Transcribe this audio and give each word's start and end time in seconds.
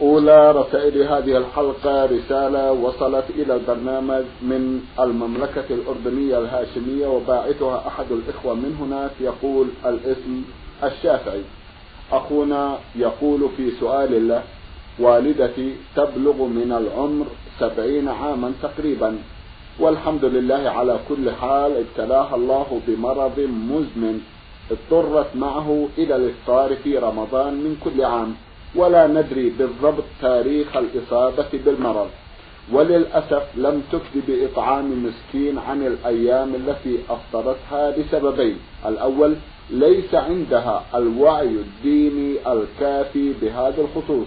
أولى 0.00 0.52
رسائل 0.52 1.02
هذه 1.02 1.36
الحلقة 1.36 2.04
رسالة 2.06 2.72
وصلت 2.72 3.24
إلى 3.30 3.54
البرنامج 3.54 4.24
من 4.42 4.80
المملكة 5.00 5.64
الأردنية 5.70 6.38
الهاشمية 6.38 7.06
وباعثها 7.06 7.86
أحد 7.86 8.06
الإخوة 8.10 8.54
من 8.54 8.76
هناك 8.80 9.10
يقول 9.20 9.66
الاسم 9.86 10.42
الشافعي. 10.84 11.42
أخونا 12.12 12.78
يقول 12.96 13.48
في 13.56 13.70
سؤال 13.80 14.28
له 14.28 14.42
والدتي 14.98 15.74
تبلغ 15.96 16.44
من 16.44 16.72
العمر 16.72 17.26
سبعين 17.60 18.08
عاما 18.08 18.52
تقريبا 18.62 19.18
والحمد 19.80 20.24
لله 20.24 20.70
على 20.70 20.98
كل 21.08 21.30
حال 21.30 21.72
ابتلاها 21.76 22.36
الله 22.36 22.80
بمرض 22.88 23.40
مزمن 23.70 24.20
اضطرت 24.70 25.36
معه 25.36 25.88
إلى 25.98 26.16
الإفطار 26.16 26.76
في 26.76 26.98
رمضان 26.98 27.54
من 27.54 27.76
كل 27.84 28.04
عام. 28.04 28.34
ولا 28.74 29.06
ندري 29.06 29.50
بالضبط 29.58 30.04
تاريخ 30.22 30.76
الإصابة 30.76 31.46
بالمرض. 31.64 32.08
وللأسف 32.72 33.42
لم 33.56 33.82
تفد 33.92 34.22
بإطعام 34.28 35.06
مسكين 35.06 35.58
عن 35.58 35.86
الأيام 35.86 36.54
التي 36.54 36.98
أفطرتها 37.10 37.90
لسببين 37.96 38.56
الأول 38.86 39.34
ليس 39.70 40.14
عندها 40.14 40.84
الوعي 40.94 41.48
الديني 41.48 42.36
الكافي 42.52 43.32
بهذا 43.42 43.82
الخصوص. 43.82 44.26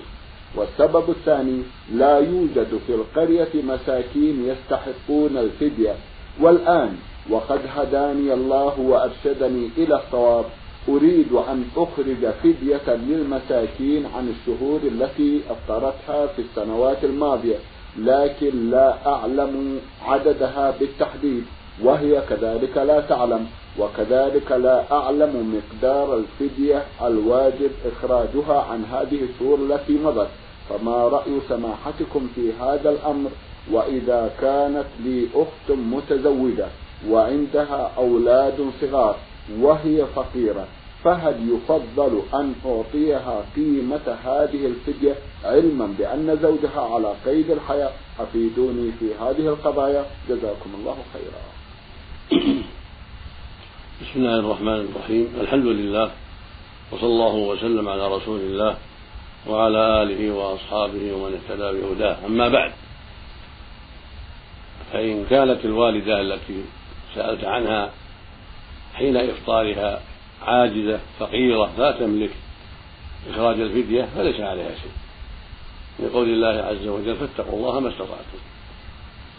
والسبب 0.56 1.10
الثاني 1.10 1.64
لا 1.94 2.20
يوجد 2.20 2.80
في 2.88 2.96
القرية 2.96 3.64
مساكين 3.64 4.46
يستحقون 4.50 5.38
الفدية. 5.38 5.96
والآن 6.42 6.96
وقد 7.30 7.60
هداني 7.76 8.34
الله 8.34 8.80
وأرشدني 8.80 9.70
إلى 9.78 9.96
الصواب 9.96 10.46
أريد 10.90 11.32
أن 11.34 11.64
أخرج 11.78 12.32
فدية 12.44 12.96
للمساكين 12.96 14.06
عن 14.16 14.34
الشهور 14.34 14.80
التي 14.84 15.42
أفطرتها 15.50 16.28
في 16.28 16.42
السنوات 16.42 17.04
الماضية 17.04 17.56
لكن 17.98 18.72
لا 18.72 19.08
أعلم 19.08 19.80
عددها 20.06 20.74
بالتحديد 20.80 21.44
وهي 21.84 22.22
كذلك 22.30 22.78
لا 22.78 23.02
تعلم 23.02 23.48
وكذلك 23.80 24.52
لا 24.52 24.92
أعلم 24.92 25.56
مقدار 25.58 26.18
الفدية 26.18 26.84
الواجب 27.02 27.72
إخراجها 27.86 28.62
عن 28.72 28.86
هذه 28.86 29.20
الشهور 29.24 29.60
التي 29.60 29.94
مضت. 29.94 30.28
فما 30.70 31.08
رأي 31.08 31.40
سماحتكم 31.50 32.28
في 32.36 32.54
هذا 32.62 32.90
الأمر؟ 32.90 33.30
وإذا 33.72 34.32
كانت 34.42 34.86
لي 35.04 35.28
أخت 35.36 35.78
متزوجة 35.78 36.68
وعندها 37.10 37.92
أولاد 37.98 38.72
صغار 38.82 39.16
وهي 39.52 40.06
فقيرة 40.16 40.68
فهل 41.04 41.36
يفضل 41.54 42.22
أن 42.34 42.56
أعطيها 42.66 43.46
قيمة 43.56 44.18
هذه 44.26 44.66
الفدية 44.66 45.16
علما 45.44 45.96
بأن 46.00 46.38
زوجها 46.42 46.82
على 46.82 47.14
قيد 47.26 47.52
الحياة؟ 47.52 47.92
أفيدوني 48.20 48.92
في 49.00 49.16
هذه 49.22 49.48
القضايا. 49.48 50.06
جزاكم 50.30 50.70
الله 50.80 50.98
خيرا. 51.14 51.42
بسم 54.02 54.20
الله 54.20 54.40
الرحمن 54.40 54.90
الرحيم. 54.96 55.28
الحمد 55.42 55.66
لله 55.66 56.12
وصلى 56.92 57.08
الله 57.08 57.36
وسلم 57.36 57.90
على 57.90 58.16
رسول 58.16 58.40
الله 58.40 58.78
وعلى 59.48 60.04
آله 60.04 60.32
وأصحابه 60.32 61.14
ومن 61.14 61.40
اهتدى 61.40 61.82
بهداه. 61.82 62.18
أما 62.26 62.50
بعد 62.50 62.72
فإن 64.94 65.26
كانت 65.30 65.66
الوالدة 65.66 66.22
التي 66.22 66.64
سألت 67.16 67.44
عنها 67.44 67.92
حين 68.96 69.18
إفطارها 69.18 70.02
عاجزة 70.42 71.00
فقيرة 71.20 71.72
لا 71.78 71.92
تملك 71.92 72.32
إخراج 73.30 73.60
الفدية 73.60 74.08
فليس 74.16 74.40
عليها 74.40 74.72
شيء. 74.76 74.92
لقول 76.00 76.30
الله 76.30 76.64
عز 76.64 76.88
وجل 76.88 77.16
فاتقوا 77.16 77.60
الله 77.60 77.80
ما 77.80 77.90
استطعتم. 77.90 78.40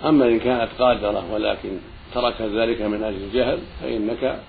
أما 0.05 0.27
إن 0.27 0.39
كانت 0.39 0.69
قادرة 0.79 1.33
ولكن 1.33 1.79
تركت 2.15 2.43
ذلك 2.43 2.83
من 2.83 3.03
أجل 3.03 3.17
الجهل 3.17 3.59
فإنك 3.83 4.41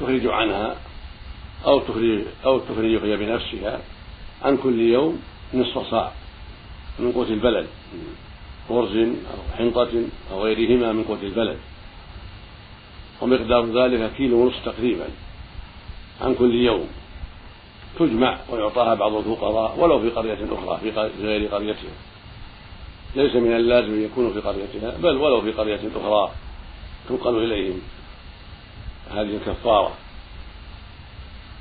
تخرج 0.00 0.26
عنها 0.26 0.76
أو 1.66 1.80
تخرج 1.80 2.20
أو 2.44 2.58
تخرج 2.58 3.04
هي 3.04 3.16
بنفسها 3.16 3.80
عن 4.42 4.56
كل 4.56 4.80
يوم 4.80 5.22
نصف 5.54 5.90
صاع 5.90 6.12
من 6.98 7.12
قوت 7.12 7.28
البلد 7.28 7.66
خرز 8.68 8.96
أو 8.96 9.56
حنطة 9.58 9.90
أو 10.32 10.44
غيرهما 10.44 10.92
من 10.92 11.04
قوت 11.04 11.22
البلد. 11.22 11.56
ومقدار 13.22 13.64
ذلك 13.66 14.12
كيلو 14.16 14.36
ونصف 14.36 14.64
تقريبا 14.64 15.06
عن 16.20 16.34
كل 16.34 16.54
يوم. 16.54 16.88
تجمع 17.98 18.38
ويعطاها 18.50 18.94
بعض 18.94 19.14
الفقراء 19.14 19.78
ولو 19.78 20.00
في 20.00 20.08
قرية 20.08 20.38
أخرى 20.50 20.78
في 20.80 20.90
غير 21.20 21.48
قريتها. 21.48 21.90
ليس 23.16 23.34
من 23.34 23.56
اللازم 23.56 23.92
أن 23.92 24.04
يكونوا 24.04 24.32
في 24.32 24.40
قريتها 24.40 24.98
بل 24.98 25.16
ولو 25.16 25.40
في 25.40 25.52
قرية 25.52 25.80
أخرى 25.96 26.30
تنقل 27.08 27.44
إليهم. 27.44 27.80
هذه 29.10 29.36
الكفارة. 29.36 29.92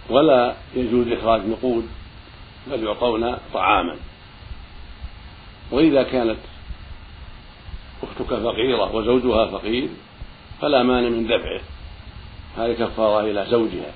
ولا 0.09 0.55
يجوز 0.75 1.07
إخراج 1.07 1.41
نقود 1.45 1.87
بل 2.67 2.83
يعطون 2.83 3.37
طعاما. 3.53 3.95
وإذا 5.71 6.03
كانت 6.03 6.39
أختك 8.03 8.35
فقيرة 8.35 8.95
وزوجها 8.95 9.45
فقير 9.47 9.89
فلا 10.61 10.83
مانع 10.83 11.09
من 11.09 11.27
دفعه 11.27 11.61
هذه 12.57 12.73
كفارة 12.73 13.21
إلى 13.21 13.45
زوجها. 13.49 13.91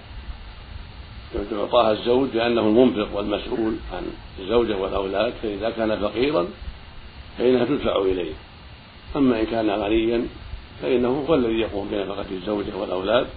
يعطاها 1.51 1.91
الزوج 1.91 2.29
لأنه 2.33 2.61
المنفق 2.61 3.15
والمسؤول 3.17 3.75
عن 3.93 4.07
الزوجة 4.39 4.77
والأولاد 4.77 5.33
فإذا 5.43 5.69
كان 5.69 5.99
فقيرا 5.99 6.47
فإنها 7.37 7.65
تدفع 7.65 7.95
إليه. 7.95 8.33
أما 9.15 9.39
إن 9.39 9.45
كان 9.45 9.69
غنيا 9.69 10.27
فإنه 10.81 11.25
هو 11.29 11.35
الذي 11.35 11.59
يقوم 11.59 11.87
بنفقة 11.91 12.25
الزوجة 12.31 12.75
والأولاد 12.77 13.27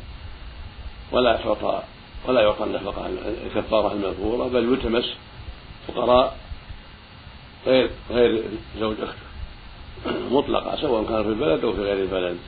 ولا 1.12 1.36
تعطى 1.36 1.82
ولا 2.26 2.40
يعطى 2.42 2.64
النفقة 2.64 3.10
الكفارة 3.46 3.92
المذكورة 3.92 4.48
بل 4.48 4.64
يلتمس 4.64 5.14
فقراء 5.88 6.36
غير 7.66 7.90
غير 8.10 8.44
زوج 8.80 8.96
أخته. 9.02 9.28
مطلقة 10.30 10.76
سواء 10.80 11.04
كان 11.04 11.22
في 11.22 11.28
البلد 11.28 11.64
أو 11.64 11.72
في 11.72 11.80
غير 11.80 12.02
البلد. 12.02 12.38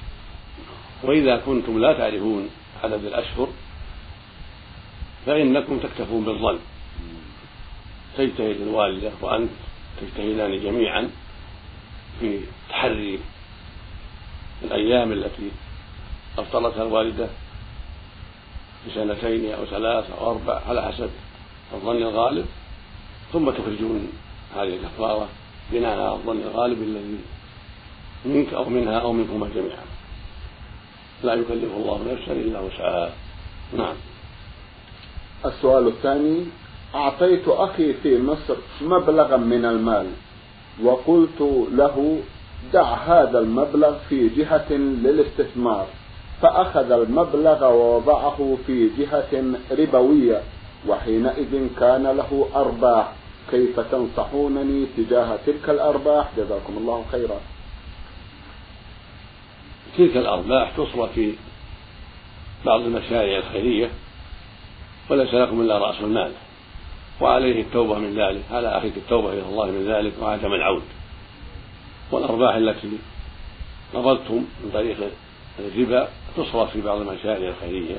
وإذا 1.03 1.37
كنتم 1.37 1.79
لا 1.79 1.93
تعرفون 1.93 2.49
عدد 2.85 3.05
الأشهر 3.05 3.49
فإنكم 5.27 5.79
تكتفون 5.79 6.25
بالظن. 6.25 6.59
تجتهد 8.19 8.61
الوالدة 8.61 9.11
وأنت 9.21 9.51
تجتهدان 10.01 10.63
جميعا 10.63 11.11
في 12.21 12.41
تحري 12.71 13.19
الأيام 14.63 15.13
التي 15.13 15.51
أفطرتها 16.39 16.83
الوالدة 16.83 17.29
في 18.85 18.91
سنتين 18.95 19.53
أو 19.53 19.65
ثلاث 19.65 20.11
أو 20.11 20.31
أربع 20.31 20.61
على 20.69 20.83
حسب 20.83 21.11
الظن 21.73 21.97
الغالب 21.97 22.47
ثم 23.33 23.51
تخرجون 23.51 24.13
هذه 24.55 24.77
الكفارة 24.77 25.29
بناء 25.73 25.99
على 25.99 26.13
الظن 26.13 26.41
الغالب 26.41 26.83
الذي 26.83 27.19
منك 28.25 28.55
أو 28.55 28.65
منها 28.65 28.99
أو 29.01 29.13
منكما 29.13 29.49
جميعا. 29.55 29.90
لا 31.25 31.35
يكلف 31.35 31.73
الله 31.77 32.01
نفسا 32.13 32.33
إلا 32.33 32.61
وسعها 32.61 33.11
نعم. 33.77 33.95
السؤال 35.45 35.87
الثاني 35.87 36.45
أعطيت 36.95 37.49
أخي 37.49 37.93
في 37.93 38.23
مصر 38.23 38.57
مبلغا 38.81 39.37
من 39.37 39.65
المال 39.65 40.07
وقلت 40.83 41.41
له 41.73 42.21
دع 42.73 42.95
هذا 42.95 43.39
المبلغ 43.39 43.95
في 44.09 44.29
جهة 44.29 44.73
للاستثمار. 44.73 45.87
فأخذ 46.43 46.93
المبلغ 46.93 47.73
ووضعه 47.73 48.57
في 48.67 48.91
جهة 48.99 49.45
ربوية 49.71 50.43
وحينئذ 50.89 51.69
كان 51.81 52.03
له 52.03 52.49
أرباح. 52.55 53.13
كيف 53.51 53.81
تنصحونني 53.81 54.87
تجاه 54.97 55.39
تلك 55.47 55.71
الأرباح؟ 55.71 56.29
جزاكم 56.37 56.77
الله 56.77 57.05
خيرا. 57.13 57.41
تلك 59.99 60.17
الأرباح 60.17 60.71
تصرف 60.71 61.13
في 61.13 61.33
بعض 62.65 62.81
المشاريع 62.81 63.39
الخيرية 63.39 63.91
وليس 65.11 65.35
لكم 65.35 65.61
إلا 65.61 65.79
رأس 65.79 66.01
المال 66.01 66.33
وعليه 67.21 67.63
التوبة 67.63 67.99
من 67.99 68.15
ذلك 68.15 68.43
على 68.51 68.79
أخيك 68.79 68.97
التوبة 68.97 69.33
إلى 69.33 69.43
الله 69.43 69.67
من 69.67 69.93
ذلك 69.93 70.13
وعدم 70.21 70.53
العود 70.53 70.83
والأرباح 72.11 72.55
التي 72.55 72.99
قبضتم 73.95 74.45
من 74.65 74.71
طريق 74.73 75.11
الربا 75.59 76.09
تصرف 76.37 76.71
في 76.71 76.81
بعض 76.81 77.01
المشاريع 77.01 77.49
الخيرية 77.51 77.97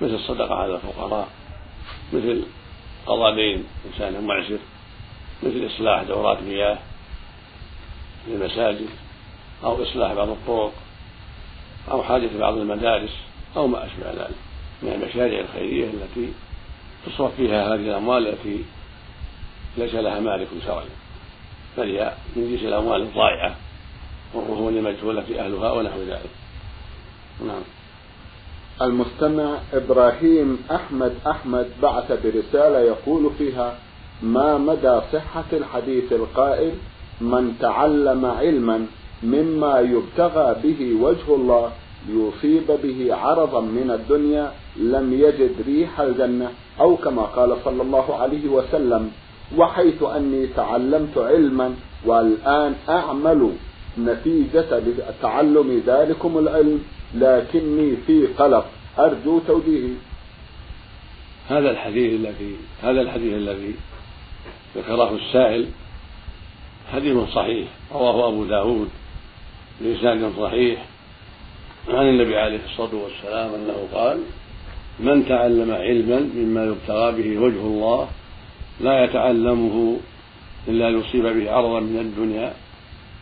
مثل 0.00 0.14
الصدقة 0.14 0.54
على 0.54 0.74
الفقراء 0.74 1.28
مثل 2.12 2.44
قضاء 3.06 3.34
دين 3.34 3.64
إنسان 3.86 4.26
معسر 4.26 4.58
مثل 5.42 5.66
إصلاح 5.66 6.02
دورات 6.02 6.42
مياه 6.42 6.78
للمساجد. 8.28 8.88
أو 9.64 9.82
إصلاح 9.82 10.12
بعض 10.12 10.28
الطرق 10.28 10.72
أو 11.90 12.02
حاجة 12.02 12.30
بعض 12.38 12.56
المدارس 12.58 13.16
أو 13.56 13.66
ما 13.66 13.86
أشبه 13.86 14.10
ذلك 14.10 14.36
من 14.82 14.92
المشاريع 14.92 15.40
الخيرية 15.40 15.84
التي 15.84 16.32
تصرف 17.06 17.34
فيها 17.36 17.74
هذه 17.74 17.80
الأموال 17.80 18.28
التي 18.28 18.64
ليس 19.76 19.94
لها 19.94 20.20
مالك 20.20 20.48
شرعي 20.66 20.86
بل 21.78 21.96
هي 21.96 22.12
من 22.36 22.50
جنس 22.50 22.62
الأموال 22.62 23.02
الضائعة 23.02 23.56
والرهون 24.34 24.76
المجهولة 24.76 25.22
أهلها 25.22 25.72
ونحو 25.72 25.98
ذلك. 25.98 26.30
نعم. 27.46 27.62
المستمع 28.82 29.58
إبراهيم 29.72 30.58
أحمد 30.70 31.14
أحمد 31.26 31.70
بعث 31.82 32.12
برسالة 32.12 32.78
يقول 32.78 33.30
فيها 33.38 33.78
ما 34.22 34.58
مدى 34.58 35.00
صحة 35.12 35.44
الحديث 35.52 36.12
القائل 36.12 36.72
من 37.20 37.56
تعلم 37.60 38.26
علما 38.26 38.86
مما 39.22 39.80
يبتغى 39.80 40.56
به 40.62 40.94
وجه 41.00 41.34
الله 41.34 41.72
ليصيب 42.08 42.66
به 42.82 43.14
عرضا 43.14 43.60
من 43.60 43.90
الدنيا 43.90 44.52
لم 44.76 45.12
يجد 45.12 45.54
ريح 45.66 46.00
الجنة 46.00 46.50
أو 46.80 46.96
كما 46.96 47.22
قال 47.22 47.56
صلى 47.64 47.82
الله 47.82 48.16
عليه 48.16 48.48
وسلم 48.48 49.10
وحيث 49.56 50.02
أني 50.02 50.46
تعلمت 50.46 51.18
علما 51.18 51.74
والآن 52.04 52.74
أعمل 52.88 53.52
نتيجة 53.98 54.82
تعلم 55.22 55.82
ذلكم 55.86 56.38
العلم 56.38 56.82
لكني 57.14 57.96
في 58.06 58.26
قلق. 58.26 58.66
أرجو 58.98 59.38
توجيهي. 59.38 59.94
هذا 61.48 61.70
الحديث 61.70 62.20
الذي 62.20 62.56
هذا 62.82 63.00
الحديث 63.00 63.34
الذي 63.34 63.74
ذكره 64.76 65.14
السائل 65.14 65.66
حديث 66.92 67.28
صحيح 67.34 67.68
رواه 67.92 68.28
أبو 68.28 68.44
داود. 68.44 68.88
بإسناد 69.80 70.32
صحيح 70.38 70.84
عن 71.88 72.08
النبي 72.08 72.36
عليه 72.36 72.60
الصلاة 72.64 72.94
والسلام 72.94 73.54
أنه 73.54 73.88
قال 73.92 74.20
من 75.00 75.28
تعلم 75.28 75.72
علما 75.72 76.20
مما 76.34 76.64
يبتغى 76.64 77.12
به 77.12 77.38
وجه 77.40 77.60
الله 77.60 78.08
لا 78.80 79.04
يتعلمه 79.04 79.96
إلا 80.68 80.88
يصيب 80.88 81.26
به 81.26 81.50
عرضا 81.52 81.80
من 81.80 81.98
الدنيا 81.98 82.54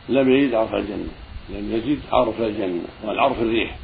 لم 0.08 0.30
يجد 0.30 0.54
عرف 0.54 0.74
الجنة 0.74 1.08
لم 1.50 1.72
يجد 1.72 1.98
عرف 2.12 2.40
الجنة 2.40 2.82
والعرف 3.04 3.42
الريح. 3.42 3.76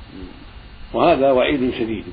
وهذا 0.93 1.31
وعيد 1.31 1.75
شديد. 1.75 2.05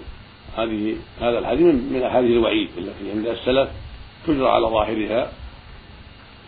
هذه 0.57 0.95
هذا 1.21 1.39
الحديث 1.39 1.75
من 1.92 2.04
أحاديث 2.04 2.31
الوعيد 2.31 2.69
التي 2.77 3.12
عند 3.12 3.27
السلف 3.27 3.69
تجرى 4.27 4.50
على 4.50 4.68
ظاهرها 4.68 5.31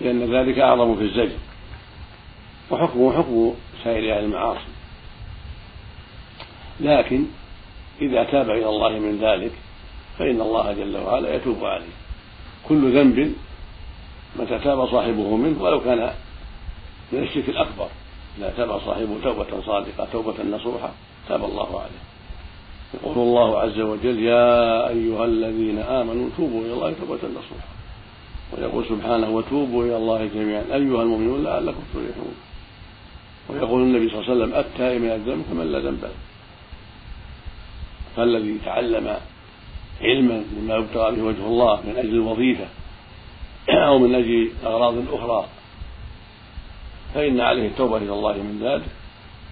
لأن 0.02 0.36
ذلك 0.36 0.60
أعظم 0.60 0.96
في 0.96 1.04
الزجر. 1.04 1.38
وحكمه 2.72 3.14
حكم 3.14 3.54
سائر 3.84 4.18
أهل 4.18 4.24
المعاصي. 4.24 4.70
لكن 6.80 7.26
إذا 8.02 8.24
تاب 8.24 8.50
إلى 8.50 8.70
الله 8.70 8.90
من 8.90 9.20
ذلك 9.22 9.52
فإن 10.18 10.42
الله 10.42 10.74
جل 10.74 10.98
وعلا 10.98 11.36
يتوب 11.36 11.66
عليه. 11.66 11.96
كل 12.68 12.98
ذنب 12.98 13.34
متى 14.40 14.60
تاب 14.60 14.88
صاحبه 14.88 15.36
منه 15.36 15.64
ولو 15.64 15.80
كان 15.81 16.14
من 17.12 17.24
الشرك 17.24 17.50
الأكبر 17.50 17.88
إذا 18.38 18.54
تاب 18.58 18.80
صاحبه 18.80 19.16
توبة 19.24 19.62
صادقة 19.66 20.08
توبة 20.12 20.44
نصوحة 20.44 20.92
تاب 21.30 21.44
الله 21.46 21.80
عليه. 21.80 22.02
يقول 22.94 23.18
الله 23.18 23.60
عز 23.60 23.80
وجل 23.80 24.20
يا 24.20 24.88
أيها 24.90 25.25
الذين 25.25 25.80
آمنوا 25.80 26.30
توبوا 26.38 26.62
إلى 26.62 26.74
الله 26.74 26.94
توبة 26.94 27.16
نصوحا 27.16 27.70
ويقول 28.52 28.86
سبحانه 28.86 29.30
وتوبوا 29.30 29.84
إلى 29.84 29.98
الله 29.98 30.25
جميعا. 30.25 30.64
أيها 30.74 31.02
المؤمنون 31.04 31.44
لعلكم 31.44 31.84
تفلحون. 31.94 32.36
ويقول 33.50 33.81
النبي 33.81 34.10
صلى 34.10 34.19
الله 34.19 34.31
عليه 34.31 34.44
وسلم 34.44 34.56
التائب 34.60 35.01
من 35.01 35.12
الذنب 35.12 35.46
كمن 35.50 35.72
لا 35.72 35.80
ذنب 35.80 36.04
له. 36.04 36.12
فالذي 38.16 38.57
تعلم 38.66 39.18
علما 40.01 40.44
مما 40.57 40.75
يبتغى 40.75 41.16
به 41.16 41.24
وجه 41.24 41.46
الله 41.46 41.81
من 41.81 41.96
أجل 41.98 42.10
الوظيفة 42.10 42.66
أو 43.69 43.98
من 44.00 44.16
أجل 44.16 44.51
أغراض 44.66 45.13
أخرى 45.13 45.46
فإن 47.13 47.40
عليه 47.40 47.68
التوبة 47.68 47.98
إلى 47.98 48.13
الله 48.13 48.34
من 48.34 48.60
ذلك 48.63 48.90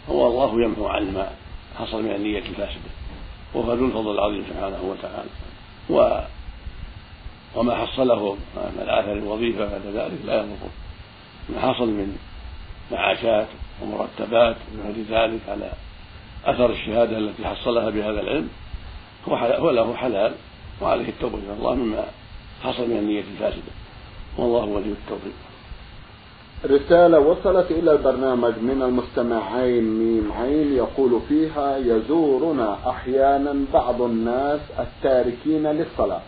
هو 0.10 0.28
الله 0.28 0.64
يمحو 0.64 0.88
عنه 0.88 1.12
ما 1.12 1.32
حصل 1.80 2.04
من 2.04 2.12
النية 2.12 2.40
الفاسدة. 2.40 2.92
وهو 3.54 3.74
ذو 3.74 3.86
الفضل 3.86 4.12
العظيم 4.12 4.44
سبحانه 4.50 4.82
وتعالى. 4.84 5.30
و 5.90 6.20
وما 7.56 7.76
حصله 7.76 8.38
من 8.56 8.82
الآثر 8.82 9.14
الوظيفة 9.14 9.66
بعد 9.66 9.82
ذلك 9.94 10.20
لا 10.26 10.36
يضره 10.36 10.70
ما 11.50 11.62
حصل 11.62 11.88
من 11.88 12.18
معاشات 12.92 13.48
ومرتبات 13.82 14.56
وغير 14.78 14.96
ذلك 15.10 15.40
على 15.50 15.72
أثر 16.46 16.70
الشهادة 16.70 17.18
التي 17.18 17.46
حصلها 17.46 17.90
بهذا 17.90 18.22
العلم 18.22 18.50
هو 19.30 19.70
له 19.70 19.94
حلال 19.94 20.32
وعليه 20.82 21.10
التوبة 21.10 21.38
إلى 21.38 21.54
الله 21.54 21.76
مما 21.76 22.06
حصل 22.64 22.90
من 22.90 22.98
النية 22.98 23.24
الفاسدة. 23.34 23.72
والله 24.38 24.66
ولي 24.66 24.92
التوفيق. 24.92 25.34
رسالة 26.66 27.20
وصلت 27.20 27.72
إلى 27.72 27.92
البرنامج 27.92 28.54
من 28.62 28.82
المستمعين 28.82 29.84
ميم 29.84 30.32
عين 30.32 30.74
يقول 30.74 31.22
فيها 31.30 31.78
يزورنا 31.78 32.78
أحيانا 32.90 33.56
بعض 33.74 34.02
الناس 34.02 34.60
التاركين 34.80 35.68
للصلاة 35.68 36.22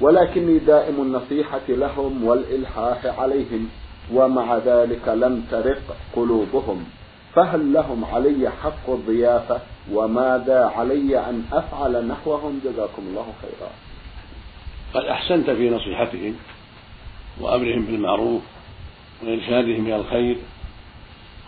ولكني 0.00 0.58
دائم 0.58 0.94
النصيحة 1.00 1.68
لهم 1.68 2.24
والإلحاح 2.24 3.06
عليهم. 3.06 3.68
ومع 4.12 4.58
ذلك 4.58 5.08
لم 5.08 5.46
ترق 5.50 5.96
قلوبهم. 6.16 6.84
فهل 7.34 7.72
لهم 7.72 8.04
علي 8.04 8.50
حق 8.62 8.90
الضيافة؟ 8.90 9.60
وماذا 9.92 10.72
علي 10.76 11.18
أن 11.18 11.44
أفعل 11.52 12.06
نحوهم؟ 12.06 12.60
جزاكم 12.64 13.02
الله 13.02 13.26
خيرا. 13.42 13.70
قد 14.94 15.04
أحسنت 15.04 15.50
في 15.50 15.70
نصيحتهم 15.70 16.34
وأمرهم 17.40 17.84
بالمعروف 17.84 18.42
وإرشادهم 19.22 19.86
إلى 19.86 19.96
الخير 19.96 20.36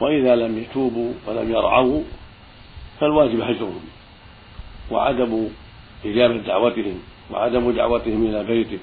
وإذا 0.00 0.36
لم 0.36 0.58
يتوبوا 0.58 1.12
ولم 1.26 1.50
يرعوا 1.50 2.02
فالواجب 3.00 3.40
هجرهم 3.40 3.80
وعدم 4.90 5.48
إجابة 6.04 6.36
دعوتهم 6.36 7.00
وعدم 7.30 7.70
دعوتهم 7.70 8.26
إلى 8.26 8.44
بيته 8.44 8.78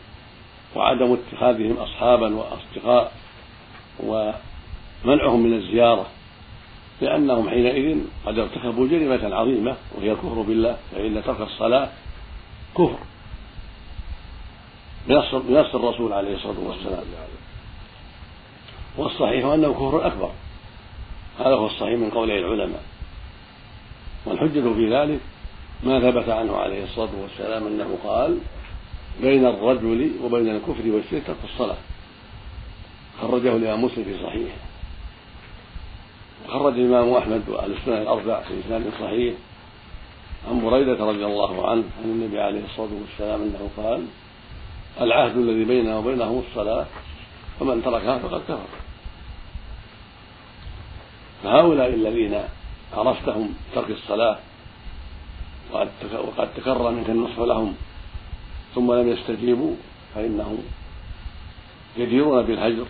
وعدم 0.76 1.14
اتخاذهم 1.14 1.78
أصحابا 1.78 2.36
وأصدقاء 2.36 3.12
ومنعهم 4.00 5.44
من 5.44 5.54
الزيارة 5.54 6.08
لأنهم 7.02 7.50
حينئذ 7.50 7.98
قد 8.26 8.40
ارتكبوا 8.40 8.88
جريمة 8.88 9.36
عظيمة 9.36 9.76
وهي 9.96 10.12
الكفر 10.12 10.42
بالله 10.42 10.78
فإن 10.92 11.24
ترك 11.26 11.42
الصلاة 11.42 11.90
كفر. 12.78 13.00
بنص 15.08 15.76
الرسول 15.76 16.14
عليه 16.14 16.36
الصلاة 16.36 16.60
والسلام. 16.60 17.04
والصحيح 18.98 19.46
أنه 19.46 19.74
كفر 19.74 20.08
أكبر. 20.08 20.32
هذا 21.40 21.56
هو 21.56 21.66
الصحيح 21.66 22.00
من 22.00 22.10
قول 22.10 22.32
العلماء. 22.32 22.84
والحجة 24.26 24.74
في 24.74 24.96
ذلك 24.96 25.20
ما 25.84 26.00
ثبت 26.00 26.30
عنه 26.30 26.56
عليه 26.56 26.84
الصلاة 26.84 27.10
والسلام 27.22 27.68
أنه 27.68 27.98
قال 28.04 28.38
بين 29.22 29.46
الرجل 29.46 30.12
وبين 30.24 30.56
الكفر 30.56 30.92
والشرك 30.92 31.24
ترك 31.28 31.38
الصلاة. 31.54 31.78
خرجه 33.22 33.56
الإمام 33.56 33.84
مسلم 33.86 34.04
في 34.04 34.24
صحيحه. 34.24 34.58
وخرج 36.46 36.80
الإمام 36.80 37.14
أحمد 37.14 37.50
وأهل 37.50 37.72
السنة 37.72 38.02
الأربع 38.02 38.42
في 38.42 38.60
إسناد 38.60 38.92
صحيح. 39.00 39.34
عن 40.50 40.62
بريدة 40.62 41.06
رضي 41.06 41.26
الله 41.26 41.70
عنه 41.70 41.84
عن 42.04 42.06
النبي 42.06 42.40
عليه 42.40 42.66
الصلاة 42.66 42.90
والسلام 43.02 43.42
أنه 43.42 43.70
قال 43.78 44.06
العهد 45.02 45.38
الذي 45.38 45.66
بيننا 45.66 45.98
وبينهم 45.98 46.44
الصلاة 46.50 46.86
فمن 47.60 47.84
تركها 47.84 48.18
فقد 48.18 48.42
كفر. 48.42 48.68
فهؤلاء 51.44 51.94
الذين 51.94 52.44
عرفتهم 52.94 53.54
ترك 53.76 53.90
الصلاة 53.90 54.38
وقد 55.74 56.50
تكرر 56.58 56.92
منك 56.92 57.10
النصح 57.10 57.40
لهم 57.40 57.76
ثم 58.76 58.94
لم 58.94 59.08
يستجيبوا 59.08 59.76
فإنهم 60.16 60.58
يديرون 61.98 62.46
بالهجر 62.46 62.86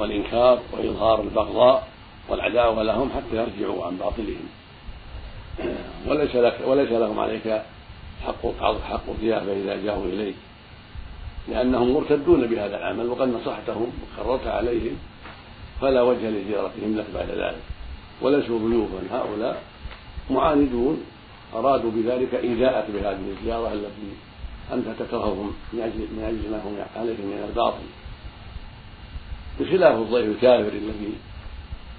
والإنكار 0.00 0.60
وإظهار 0.72 1.20
البغضاء 1.20 1.88
والعداوة 2.28 2.82
لهم 2.82 3.10
حتى 3.10 3.36
يرجعوا 3.36 3.86
عن 3.86 3.96
باطلهم. 3.96 4.48
وليس 6.06 6.36
لك 6.36 6.58
وليس 6.66 6.90
لهم 6.90 7.18
عليك 7.18 7.62
حق 8.26 8.60
حق 8.82 9.08
الضيافة 9.08 9.52
إذا 9.52 9.76
جاءوا 9.84 10.04
إليك 10.04 10.34
لأنهم 11.48 11.94
مرتدون 11.94 12.46
بهذا 12.46 12.76
العمل 12.76 13.06
وقد 13.06 13.28
نصحتهم 13.28 13.92
وكررت 14.02 14.46
عليهم 14.46 14.98
فلا 15.80 16.02
وجه 16.02 16.30
لزيارتهم 16.30 16.96
لك 16.96 17.06
بعد 17.14 17.30
ذلك. 17.30 17.62
وليسوا 18.22 18.58
ضيوفا. 18.58 18.98
هؤلاء 19.12 19.62
معاندون 20.30 21.04
أرادوا 21.54 21.90
بذلك 21.90 22.34
إيذاءك 22.34 22.90
بهذه 22.90 23.34
الزيارة 23.38 23.72
التي 23.72 24.10
أنت 24.72 24.86
تكرههم 24.98 25.54
من 25.72 25.80
أجل 25.80 25.98
من 25.98 26.24
أجل 26.24 26.50
ما 26.50 26.58
هم 26.64 27.00
عليه 27.00 27.16
من 27.16 27.46
الباطل. 27.48 27.84
بخلاف 29.60 29.98
الضيف 29.98 30.36
الكافر 30.36 30.72
الذي 30.72 31.12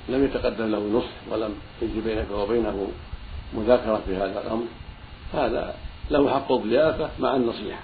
لم 0.10 0.25
يتقدم 0.25 0.65
له 0.72 0.80
نصح 0.80 1.32
ولم 1.32 1.56
يجري 1.82 2.01
بينك 2.01 2.32
وبينه 2.32 2.88
مذاكرة 3.53 4.01
في 4.06 4.15
هذا 4.15 4.41
الأمر 4.41 4.65
هذا 5.34 5.75
له 6.12 6.30
حق 6.30 6.51
الضيافة 6.51 7.10
مع 7.20 7.36
النصيحة. 7.36 7.82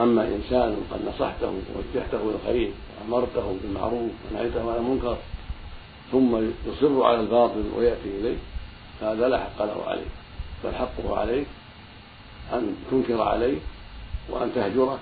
أما 0.00 0.22
إنسان 0.22 0.76
قد 0.90 1.00
نصحته 1.08 1.46
ووجهته 1.46 2.22
إلى 2.22 2.36
الخير 2.42 2.72
وأمرته 3.00 3.56
بالمعروف 3.62 4.10
ونهيته 4.30 4.72
عن 4.72 4.76
المنكر 4.76 5.16
ثم 6.12 6.36
يصر 6.66 7.02
على 7.02 7.20
الباطل 7.20 7.64
ويأتي 7.76 8.08
إليه 8.20 8.36
هذا 9.02 9.28
لا 9.28 9.38
حق 9.38 9.62
له 9.62 9.84
عليه. 9.86 10.10
بل 10.64 10.74
حقه 10.74 11.18
عليك 11.18 11.46
أن 12.52 12.76
تنكر 12.90 13.22
عليه 13.22 13.58
وأن 14.28 14.54
تهجره 14.54 14.98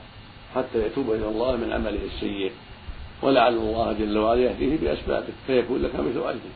حتى 0.55 0.87
يتوب 0.87 1.11
إلى 1.11 1.29
الله 1.29 1.57
من 1.57 1.73
عمله 1.73 2.01
السيء. 2.15 2.53
ولعل 3.23 3.55
الله 3.55 3.93
جل 3.93 4.19
وعلا 4.19 4.41
يهديه 4.41 4.77
بأسبابه 4.77 5.33
فيكون 5.47 5.83
لك 5.83 5.95
مثل 5.95 6.19
أجره. 6.19 6.55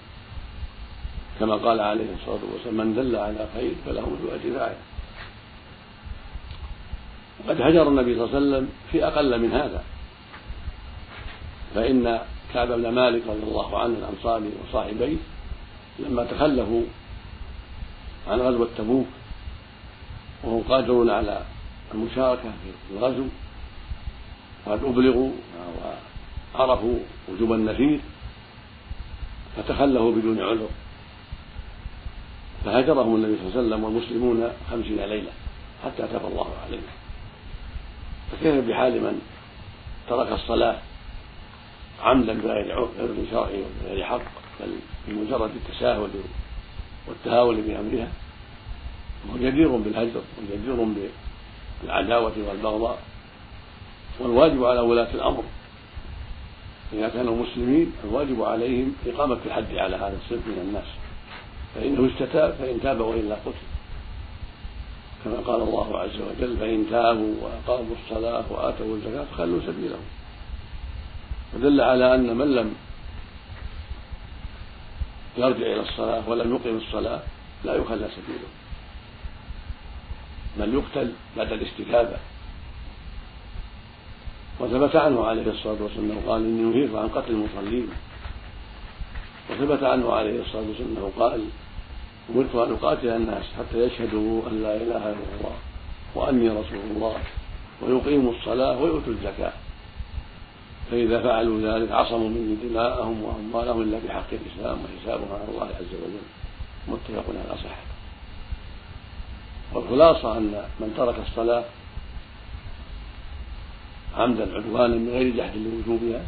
كما 1.40 1.54
قال 1.56 1.80
عليه 1.80 2.14
الصلاة 2.20 2.40
والسلام 2.52 2.74
من 2.86 2.94
دل 2.94 3.16
على 3.16 3.48
خير 3.54 3.72
فله 3.86 4.00
مثل 4.00 4.34
أجر 4.34 4.58
فاعله 4.58 4.76
وقد 7.46 7.60
هجر 7.60 7.88
النبي 7.88 8.14
صلى 8.14 8.24
الله 8.24 8.36
عليه 8.36 8.46
وسلم 8.46 8.68
في 8.92 9.06
أقل 9.06 9.40
من 9.40 9.52
هذا. 9.52 9.84
فإن 11.74 12.20
كعب 12.54 12.68
بن 12.68 12.88
مالك 12.88 13.22
رضي 13.26 13.42
الله 13.42 13.78
عنه 13.78 13.98
الأنصاري 13.98 14.50
وصاحبيه 14.68 15.16
لما 15.98 16.24
تخلفوا 16.24 16.82
عن 18.28 18.40
غزوة 18.40 18.68
تبوك 18.78 19.06
وهم 20.44 20.62
قادرون 20.62 21.10
على 21.10 21.42
المشاركة 21.94 22.42
في 22.42 22.94
الغزو 22.96 23.24
وقد 24.66 24.84
أبلغوا 24.84 25.30
وعرفوا 26.54 26.98
وجوب 27.28 27.52
النفير 27.52 28.00
فتخلفوا 29.56 30.12
بدون 30.12 30.40
عذر. 30.42 30.68
فهجرهم 32.64 33.14
النبي 33.14 33.36
صلى 33.36 33.46
الله 33.46 33.58
عليه 33.58 33.68
وسلم 33.68 33.84
والمسلمون 33.84 34.52
خمسين 34.70 34.96
ليلة 34.96 35.30
حتى 35.84 36.08
تاب 36.12 36.26
الله 36.26 36.46
عليهم. 36.66 36.82
فكيف 38.32 38.68
بحال 38.68 39.02
من 39.02 39.20
ترك 40.08 40.32
الصلاة 40.32 40.78
عمدا 42.02 42.32
بغير 42.32 42.72
عذر 42.72 43.14
شرعي 43.30 43.62
وبغير 43.62 44.04
حق 44.04 44.22
بل 44.60 44.72
بمجرد 45.08 45.50
التساهل 45.56 46.10
والتهاون 47.08 47.56
بأمرها؟ 47.60 48.08
وهو 49.28 49.38
جدير 49.38 49.68
بالهجر 49.68 50.22
وجدير 50.42 51.08
بالعداوة 51.82 52.32
والبغضاء. 52.48 52.98
والواجب 54.20 54.64
على 54.64 54.80
ولاة 54.80 55.14
الأمر 55.14 55.44
إذا 56.92 57.08
كانوا 57.08 57.36
مسلمين 57.36 57.92
الواجب 58.04 58.42
عليهم 58.42 58.94
إقامة 59.06 59.38
الحد 59.46 59.74
على 59.74 59.96
هذا 59.96 60.18
الصنف 60.24 60.46
من 60.46 60.58
الناس. 60.68 60.84
فإنه 61.74 62.10
استتاب 62.12 62.54
فإن 62.58 62.80
تاب 62.82 63.00
وإلا 63.00 63.34
قتل. 63.34 63.66
كما 65.24 65.36
قال 65.36 65.62
الله 65.62 65.98
عز 65.98 66.20
وجل 66.20 66.56
فإن 66.56 66.86
تابوا 66.90 67.34
وأقاموا 67.42 67.94
الصلاة 68.04 68.44
وآتوا 68.50 68.96
الزكاة 68.96 69.24
فخلوا 69.24 69.60
سبيلهم. 69.66 70.06
ودل 71.54 71.80
على 71.80 72.14
أن 72.14 72.36
من 72.36 72.54
لم 72.54 72.74
يرجع 75.36 75.66
إلى 75.66 75.80
الصلاة 75.80 76.28
ولم 76.28 76.54
يقم 76.54 76.76
الصلاة 76.76 77.20
لا 77.64 77.74
يخلى 77.74 78.08
سبيله. 78.16 78.48
بل 80.58 80.74
يقتل 80.74 81.12
بعد 81.36 81.52
الاستتابة 81.52 82.16
وثبت 84.60 84.96
عنه 84.96 85.24
عليه 85.24 85.50
الصلاة 85.50 85.82
والسلام 85.82 86.18
قال 86.26 86.40
إني 86.42 86.62
نهيت 86.62 86.94
عن 86.94 87.08
قتل 87.08 87.30
المصلين. 87.30 87.88
وثبت 89.50 89.82
عنه 89.82 90.12
عليه 90.12 90.40
الصلاة 90.40 90.62
والسلام 90.68 90.96
أنه 90.96 91.12
قال 91.18 91.44
أمرت 92.30 92.54
أن 92.54 92.72
أقاتل 92.72 93.08
الناس 93.08 93.44
حتى 93.58 93.78
يشهدوا 93.78 94.42
أن 94.50 94.62
لا 94.62 94.76
إله 94.76 95.04
إلا 95.12 95.26
الله 95.40 95.56
وأني 96.14 96.48
رسول 96.48 96.80
الله 96.96 97.16
ويقيموا 97.82 98.32
الصلاة 98.32 98.82
ويؤتوا 98.82 99.12
الزكاة. 99.12 99.52
فإذا 100.90 101.22
فعلوا 101.22 101.78
ذلك 101.78 101.92
عصموا 101.92 102.28
مني 102.28 102.56
دماءهم 102.68 103.22
وأموالهم 103.22 103.82
إلا 103.82 103.98
بحق 104.06 104.30
الإسلام 104.32 104.78
وحسابهم 104.84 105.32
على 105.32 105.44
الله 105.48 105.66
عز 105.66 105.94
وجل. 105.94 106.20
متفق 106.88 107.24
على 107.28 107.58
صحته 107.58 107.92
والخلاصة 109.74 110.38
أن 110.38 110.64
من 110.80 110.94
ترك 110.96 111.14
الصلاة 111.28 111.64
عمدا 114.16 114.56
عدوانا 114.56 114.96
من 114.96 115.08
غير 115.08 115.36
جحد 115.36 115.56
لوجوبها 115.56 116.22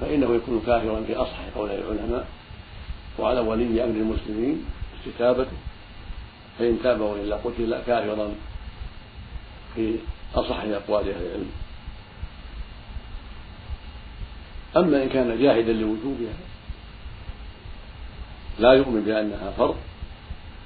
فإنه 0.00 0.34
يكون 0.34 0.62
كافرا 0.66 1.04
في 1.06 1.16
أصح 1.16 1.38
قول 1.54 1.70
العلماء 1.70 2.26
وعلى 3.18 3.40
ولي 3.40 3.84
أمر 3.84 3.94
المسلمين 3.94 4.64
استتابته 4.98 5.56
فإن 6.58 6.78
تاب 6.82 7.00
وإلا 7.00 7.36
قتل 7.36 7.82
كافرا 7.86 8.34
في 9.74 9.96
أصح 10.34 10.56
أقوال 10.60 11.08
أهل 11.08 11.26
العلم. 11.26 11.50
أما 14.76 15.02
إن 15.02 15.08
كان 15.08 15.42
جاهدا 15.42 15.72
لوجوبها 15.72 16.34
لا 18.58 18.72
يؤمن 18.72 19.00
بأنها 19.00 19.50
فرض 19.50 19.76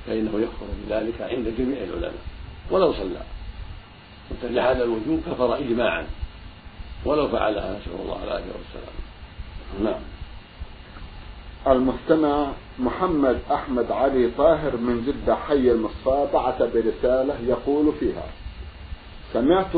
فإنه 0.06 0.40
يكفر 0.40 0.66
بذلك 0.86 1.20
عند 1.20 1.54
جميع 1.58 1.82
العلماء 1.82 2.22
ولو 2.70 2.92
صلى. 2.92 3.22
جحد 4.44 4.80
الوجوب 4.80 5.20
كفر 5.26 5.58
إجماعا. 5.58 6.06
ولو 7.04 7.28
فعلها 7.28 7.78
نسأل 7.78 8.00
الله 8.02 8.24
العافية 8.24 8.52
والسلام. 8.52 8.94
نعم. 9.84 10.00
المستمع 11.66 12.46
محمد 12.78 13.38
أحمد 13.52 13.92
علي 13.92 14.30
طاهر 14.38 14.76
من 14.76 15.04
جدة 15.06 15.36
حي 15.36 15.70
المصفى 15.70 16.26
بعث 16.34 16.62
برسالة 16.62 17.34
يقول 17.46 17.92
فيها 18.00 18.24
سمعت 19.32 19.76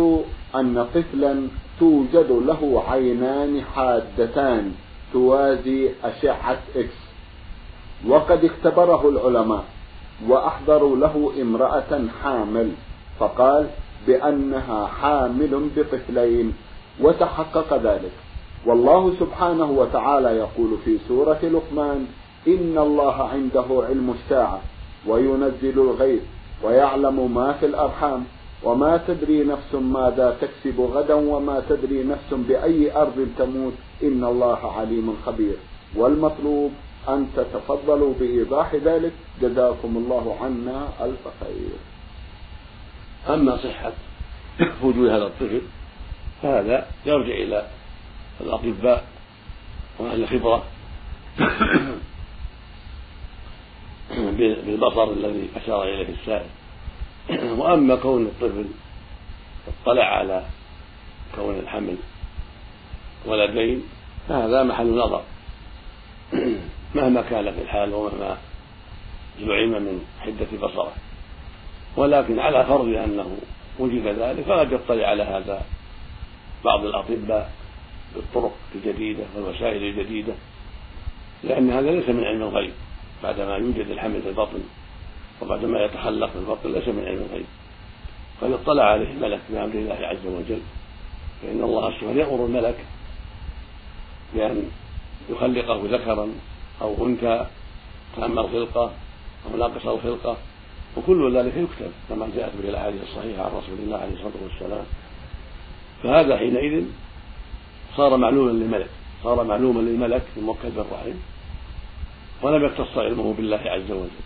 أن 0.55 0.87
طفلا 0.95 1.49
توجد 1.81 2.43
له 2.47 2.85
عينان 2.89 3.63
حادتان 3.75 4.73
توازي 5.13 5.91
أشعة 6.05 6.59
إكس 6.77 7.01
وقد 8.07 8.45
اختبره 8.45 9.09
العلماء 9.09 9.65
وأحضروا 10.29 10.97
له 10.97 11.33
امرأة 11.43 12.07
حامل 12.23 12.71
فقال 13.19 13.67
بأنها 14.07 14.87
حامل 14.87 15.69
بطفلين 15.77 16.53
وتحقق 17.01 17.77
ذلك. 17.83 18.13
والله 18.67 19.13
سبحانه 19.21 19.71
وتعالى 19.71 20.29
يقول 20.29 20.79
في 20.85 20.99
سورة 21.09 21.39
لقمان 21.43 22.07
إن 22.49 22.79
الله 22.79 23.23
عنده 23.23 23.65
علم 23.89 24.15
الساعة 24.19 24.61
وينزل 25.07 25.79
الغيث 25.79 26.23
ويعلم 26.63 27.35
ما 27.35 27.53
في 27.53 27.67
الأرحام 27.67 28.25
وما 28.63 29.01
تدري 29.09 29.45
نفس 29.45 29.75
ماذا 29.75 30.37
تكسب 30.41 30.81
غدا 30.81 31.15
وما 31.15 31.63
تدري 31.69 32.05
نفس 32.05 32.35
بأي 32.49 32.97
أرض 32.97 33.29
تموت. 33.39 33.73
إن 34.03 34.25
الله 34.25 34.73
عليم 34.79 35.17
خبير. 35.27 35.57
والمطلوب 35.97 36.71
أن 37.09 37.27
تتفضلوا 37.37 38.15
بإيضاح 38.21 38.75
ذلك. 38.75 39.13
جزاكم 39.43 39.97
الله 39.97 40.37
عنا 40.41 40.89
ألف 41.01 41.29
خير. 41.41 41.94
أما 43.28 43.57
صحة 43.57 43.93
وجود 44.83 45.09
هذا 45.09 45.26
الطفل 45.26 45.62
فهذا 46.43 46.87
يرجع 47.07 47.35
إلى 47.35 47.66
الأطباء 48.40 49.04
وأهل 49.99 50.23
الخبرة 50.23 50.64
بالبصر 54.66 55.11
الذي 55.12 55.49
أشار 55.57 55.83
إليه 55.83 56.09
السائل. 56.09 56.47
وأما 57.31 57.97
كون 57.97 58.23
الطفل 58.23 58.64
اطلع 59.83 60.04
على 60.04 60.45
كون 61.37 61.59
الحمل 61.59 61.97
ولدين 63.26 63.83
فهذا 64.28 64.62
محل 64.62 64.87
نظر. 64.87 65.23
مهما 66.95 67.23
كانت 67.23 67.59
الحال 67.59 67.95
ومهما 67.95 68.37
زعم 69.40 69.83
من 69.83 70.04
حدة 70.21 70.66
بصره. 70.66 70.93
ولكن 71.97 72.39
على 72.39 72.65
فرض 72.65 72.89
أنه 72.89 73.37
وجد 73.79 74.07
ذلك 74.07 74.45
فقد 74.45 74.73
يطلع 74.73 75.07
على 75.07 75.23
هذا 75.23 75.63
بعض 76.65 76.85
الأطباء 76.85 77.53
بالطرق 78.15 78.57
الجديدة 78.75 79.25
والوسائل 79.37 79.83
الجديدة 79.83 80.33
لأن 81.45 81.71
هذا 81.71 81.91
ليس 81.91 82.09
من 82.09 82.25
علم 82.25 82.43
الغيب. 82.43 82.73
بعدما 83.23 83.57
يوجد 83.57 83.91
الحمل 83.91 84.23
في 84.23 84.29
البطن 84.29 84.61
وبعدما 85.43 85.85
يتخلق 85.85 86.31
في 86.31 86.37
البطن 86.39 86.73
ليس 86.73 86.89
من 86.89 87.05
علم 87.07 87.27
الغيب. 87.31 87.47
قد 88.43 88.53
اطلع 88.53 88.85
عليه 88.85 89.11
الملك 89.11 89.41
بأمر 89.51 89.75
الله 89.75 89.95
عز 89.95 90.27
وجل 90.27 90.61
فإن 91.43 91.61
الله 91.63 91.91
سبحانه 91.91 92.21
يأمر 92.21 92.47
الملك 92.47 92.85
بأن 94.35 94.71
يخلقه 95.31 95.81
ذكرا 95.85 96.29
أو 96.83 97.07
أنثى 97.07 97.47
تام 98.17 98.39
الخلقة 98.39 98.93
أو 99.47 99.57
ناقص 99.57 99.87
الخلقة 99.87 100.37
وكل 100.97 101.37
ذلك 101.37 101.57
يكتب 101.57 101.93
كما 102.09 102.29
جاءت 102.37 102.53
به 102.63 102.69
الأحاديث 102.69 103.03
الصحيحة 103.03 103.43
عن 103.43 103.51
رسول 103.51 103.79
الله 103.79 103.97
عليه 103.97 104.13
الصلاة 104.13 104.43
والسلام. 104.43 104.85
فهذا 106.03 106.37
حينئذ 106.37 106.85
صار 107.97 108.17
معلوما 108.17 108.51
للملك 108.51 108.91
صار 109.25 109.45
معلوما 109.45 109.81
للملك 109.81 110.23
الموكل 110.37 110.71
بالرحم 110.71 111.19
ولم 112.43 112.65
يختص 112.65 112.99
علمه 112.99 113.35
بالله 113.35 113.61
عز 113.65 113.91
وجل. 113.91 114.25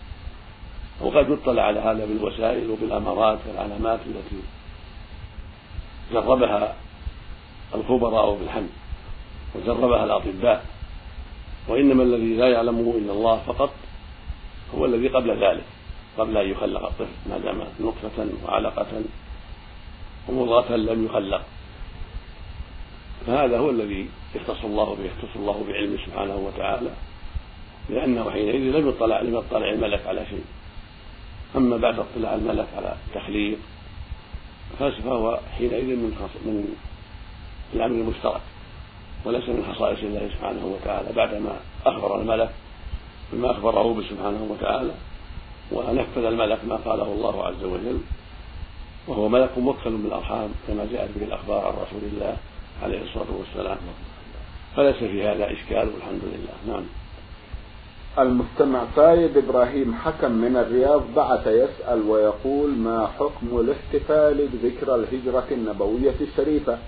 وقد 1.01 1.31
يطلع 1.31 1.63
على 1.63 1.81
هذا 1.81 2.07
بالوسائل 2.07 2.71
وبالأمارات 2.71 3.39
والعلامات 3.49 4.01
التي 4.07 4.43
جربها 6.13 6.77
الخبراء 7.75 8.35
بالحمد 8.35 8.71
وجربها 9.55 10.05
الأطباء. 10.05 10.65
وإنما 11.69 12.03
الذي 12.03 12.37
لا 12.37 12.49
يعلمه 12.49 12.95
إلا 12.97 13.13
الله 13.13 13.37
فقط 13.47 13.71
هو 14.75 14.87
الذي 14.87 15.09
قبل 15.09 15.31
ذلك. 15.31 15.65
قبل 16.19 16.37
أن 16.37 16.51
يخلق 16.51 16.85
الطفل 16.87 17.31
ما 17.31 17.39
دام 17.39 17.65
نطفة 17.81 18.29
وعلقة 18.45 18.87
ومضغة 20.29 20.77
لم 20.77 21.07
يخلق. 21.07 21.43
فهذا 23.27 23.59
هو 23.59 23.71
الذي 23.71 24.09
يختص 24.35 24.65
الله 24.65 24.95
به 24.95 25.05
يختص 25.05 25.37
الله 25.37 25.65
بعلمه 25.69 25.99
سبحانه 26.07 26.37
وتعالى 26.37 26.91
لأنه 27.91 28.31
حينئذ 28.31 28.61
لم 28.61 28.89
يطلع 28.89 29.21
لم 29.21 29.35
يطلع 29.35 29.71
الملك 29.71 30.07
على 30.07 30.27
شيء. 30.31 30.45
أما 31.57 31.77
بعد 31.77 31.99
اطلاع 31.99 32.35
الملك 32.35 32.67
على 32.77 32.97
التخليق 33.09 33.59
فهو 34.79 35.41
حينئذ 35.59 35.87
من 35.87 36.29
من 36.45 36.75
الأمر 37.75 37.95
المشترك 37.95 38.41
وليس 39.25 39.49
من 39.49 39.75
خصائص 39.75 39.99
الله 39.99 40.29
سبحانه 40.29 40.67
وتعالى. 40.67 41.13
بعدما 41.13 41.57
أخبر 41.87 42.21
الملك 42.21 42.51
بما 43.33 43.51
أخبره 43.51 43.95
به 43.95 44.03
سبحانه 44.11 44.49
وتعالى 44.51 44.93
ونفذ 45.73 46.25
الملك 46.25 46.59
ما 46.69 46.77
قاله 46.77 47.13
الله 47.13 47.47
عز 47.47 47.65
وجل 47.65 47.99
وهو 49.09 49.29
ملك 49.29 49.59
موكل 49.59 49.91
بالأرحام 49.91 50.49
كما 50.69 50.87
جاءت 50.93 51.11
به 51.17 51.25
الأخبار 51.25 51.67
عن 51.67 51.73
رسول 51.73 52.11
الله 52.13 52.37
عليه 52.83 53.03
الصلاة 53.03 53.27
والسلام. 53.39 53.77
فليس 54.77 54.97
في 54.97 55.23
هذا 55.29 55.53
إشكال 55.53 55.89
والحمد 55.95 56.21
لله. 56.23 56.75
نعم. 56.75 56.85
المستمع 58.19 58.85
فايد 58.97 59.37
إبراهيم 59.37 59.95
حكم 59.95 60.33
من 60.33 60.57
الرياض 60.57 61.03
بعث 61.17 61.47
يسأل 61.47 62.03
ويقول 62.03 62.71
ما 62.71 63.07
حكم 63.19 63.61
الاحتفال 63.61 64.49
بذكرى 64.53 64.95
الهجرة 64.95 65.47
النبوية 65.51 66.15
الشريفة؟ 66.21 66.79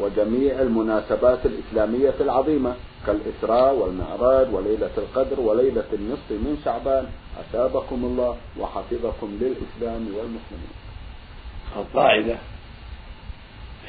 وجميع 0.00 0.60
المناسبات 0.60 1.46
الإسلامية 1.46 2.14
العظيمة 2.20 2.74
كالإسراء 3.06 3.74
والمعراج 3.74 4.54
وليلة 4.54 4.90
القدر 4.98 5.40
وليلة 5.40 5.84
النصف 5.92 6.30
من 6.30 6.62
شعبان. 6.64 7.06
أثابكم 7.40 8.04
الله 8.04 8.36
وحفظكم 8.58 9.38
للإسلام 9.40 10.06
والمسلمين. 10.06 10.74
القاعدة 11.76 12.38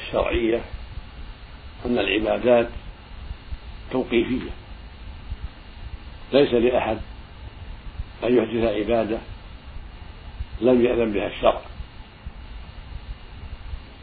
الشرعية 0.00 0.60
أن 1.86 1.98
العبادات 1.98 2.68
توقيفية. 3.92 4.50
ليس 6.32 6.52
لأحد 6.54 6.98
أن 8.24 8.36
يحدث 8.36 8.64
عبادة 8.64 9.18
لم 10.60 10.84
يأذن 10.84 11.12
بها 11.12 11.26
الشرع. 11.26 11.60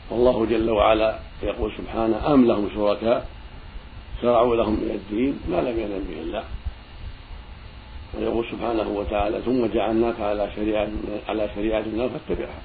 والله 0.10 0.45
جل 0.45 0.69
وعلا 0.69 1.19
يقول 1.43 1.71
سبحانه 1.78 2.34
أم 2.34 2.45
لهم 2.45 2.69
شركاء؟ 2.75 3.28
شرعوا 4.21 4.56
لهم 4.56 4.73
من 4.73 4.91
الدين 4.91 5.39
ما 5.49 5.62
لم 5.62 5.80
يأذن 5.80 6.06
به 6.10 6.21
الله. 6.21 6.43
ويقول 8.13 8.45
سبحانه 8.52 8.89
وتعالى 8.89 9.41
ثم 9.41 9.65
جعلناك 9.65 10.19
على 10.19 10.49
شريعة 10.56 10.89
على 11.28 11.49
شريعة 11.56 11.80
الله 11.80 12.10
فاتبعها. 12.10 12.62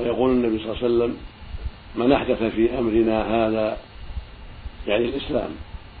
ويقول 0.00 0.30
النبي 0.30 0.58
صلى 0.58 0.72
الله 0.72 0.84
عليه 0.84 0.86
وسلم 0.86 1.16
من 1.96 2.12
أحدث 2.12 2.42
في 2.42 2.78
أمرنا 2.78 3.46
هذا 3.46 3.76
يعني 4.86 5.04
الإسلام 5.04 5.50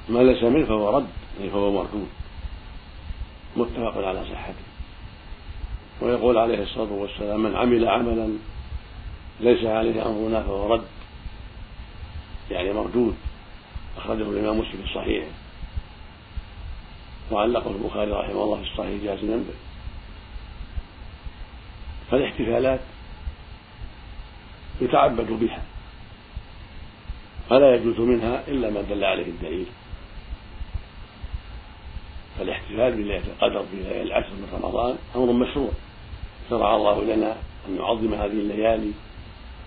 ما 0.08 0.18
ليس 0.18 0.42
منه 0.42 0.66
فهو 0.66 0.96
رد 0.96 1.06
يعني 1.38 1.50
فهو 1.50 1.72
مردود. 1.72 2.08
متفق 3.56 4.06
على 4.06 4.24
صحته. 4.24 4.66
ويقول 6.00 6.38
عليه 6.38 6.62
الصلاة 6.62 6.92
والسلام 6.92 7.42
من 7.42 7.56
عمل 7.56 7.88
عملا 7.88 8.28
ليس 9.40 9.64
عليه 9.64 10.06
أمرنا 10.06 10.42
فهو 10.42 10.74
رد. 10.74 10.84
يعني 12.50 12.72
مردود. 12.72 13.16
أخرجه 13.96 14.22
الإمام 14.22 14.58
مسلم 14.58 14.82
في 14.86 14.94
صحيحه 14.94 15.26
وعلقه 17.30 17.70
البخاري 17.70 18.10
رحمه 18.10 18.42
الله 18.42 18.56
في 18.56 18.70
الصحيح 18.70 19.02
جازما 19.04 19.36
به 19.36 19.54
فالاحتفالات 22.10 22.80
يتعبد 24.80 25.30
بها. 25.30 25.62
فلا 27.50 27.74
يجوز 27.74 28.00
منها 28.00 28.48
إلا 28.48 28.70
ما 28.70 28.80
دل 28.82 29.04
عليه 29.04 29.26
الدليل. 29.26 29.66
فالاحتفال 32.38 32.92
بليلة 32.92 33.22
القدر 33.26 33.64
في 33.70 34.02
العشر 34.02 34.30
من 34.30 34.58
رمضان 34.62 34.96
أمر 35.16 35.32
مشروع. 35.32 35.70
شرع 36.50 36.76
الله 36.76 37.04
لنا 37.04 37.36
أن 37.68 37.76
نعظم 37.76 38.14
هذه 38.14 38.26
الليالي 38.26 38.92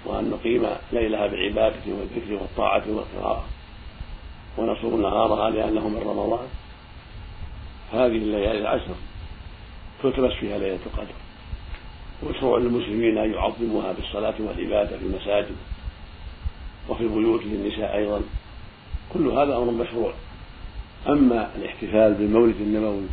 وأن 0.06 0.30
نقيم 0.30 0.66
ليلها 0.92 1.28
بالعبادة 1.28 1.82
والذكر 1.88 2.34
والطاعة 2.34 2.84
والقراءة 2.88 3.46
ونصوم 4.58 5.02
نهارها 5.02 5.50
لأنه 5.50 5.90
من 5.90 5.98
رمضان. 5.98 6.48
هذه 7.94 8.18
الليالي 8.18 8.60
العشر 8.60 8.96
تلتمس 10.04 10.34
فيها 10.34 10.58
ليلة 10.58 10.80
القدر. 10.86 11.14
ومشروع 12.24 12.58
للمسلمين 12.60 13.18
أن 13.18 13.34
يعظموها 13.34 13.92
بالصلاة 13.92 14.36
والعبادة 14.40 14.98
في 14.98 15.04
المساجد 15.04 15.56
وفي 16.90 17.04
البيوت 17.04 17.42
للنساء 17.46 17.98
أيضا. 17.98 18.22
كل 19.14 19.28
هذا 19.28 19.58
أمر 19.58 19.72
مشروع. 19.72 20.14
أما 21.08 21.50
الاحتفال 21.56 22.14
بالمولد 22.14 22.56
النبوي 22.56 23.08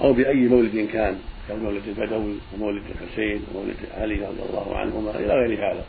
أو 0.00 0.12
بأي 0.12 0.48
مولد 0.48 0.88
كان 0.92 1.18
كالمولد 1.48 1.88
البدوي 1.88 2.36
ومولد 2.54 2.82
الحسين 2.90 3.44
ومولد 3.54 3.76
علي 3.94 4.14
رضي 4.14 4.42
الله 4.50 4.76
عنهما 4.76 5.10
إلى 5.10 5.32
غير 5.34 5.72
هذا. 5.72 5.84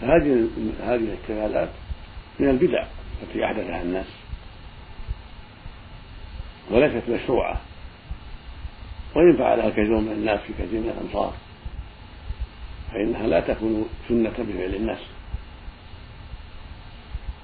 فهذه 0.00 0.48
هذه 0.82 0.94
الاحتفالات 0.94 1.68
من 2.38 2.48
البدع 2.48 2.86
التي 3.22 3.44
أحدثها 3.44 3.82
الناس 3.82 4.06
وليست 6.70 7.08
مشروعة. 7.08 7.60
وإن 9.14 9.36
فعلها 9.36 9.70
كثير 9.70 10.00
من 10.00 10.12
الناس 10.12 10.40
في 10.40 10.52
كثير 10.52 10.80
من 10.80 10.94
الأمصار 10.98 11.34
فإنها 12.92 13.26
لا 13.26 13.40
تكون 13.40 13.88
سنة 14.08 14.30
بفعل 14.38 14.74
الناس. 14.74 15.00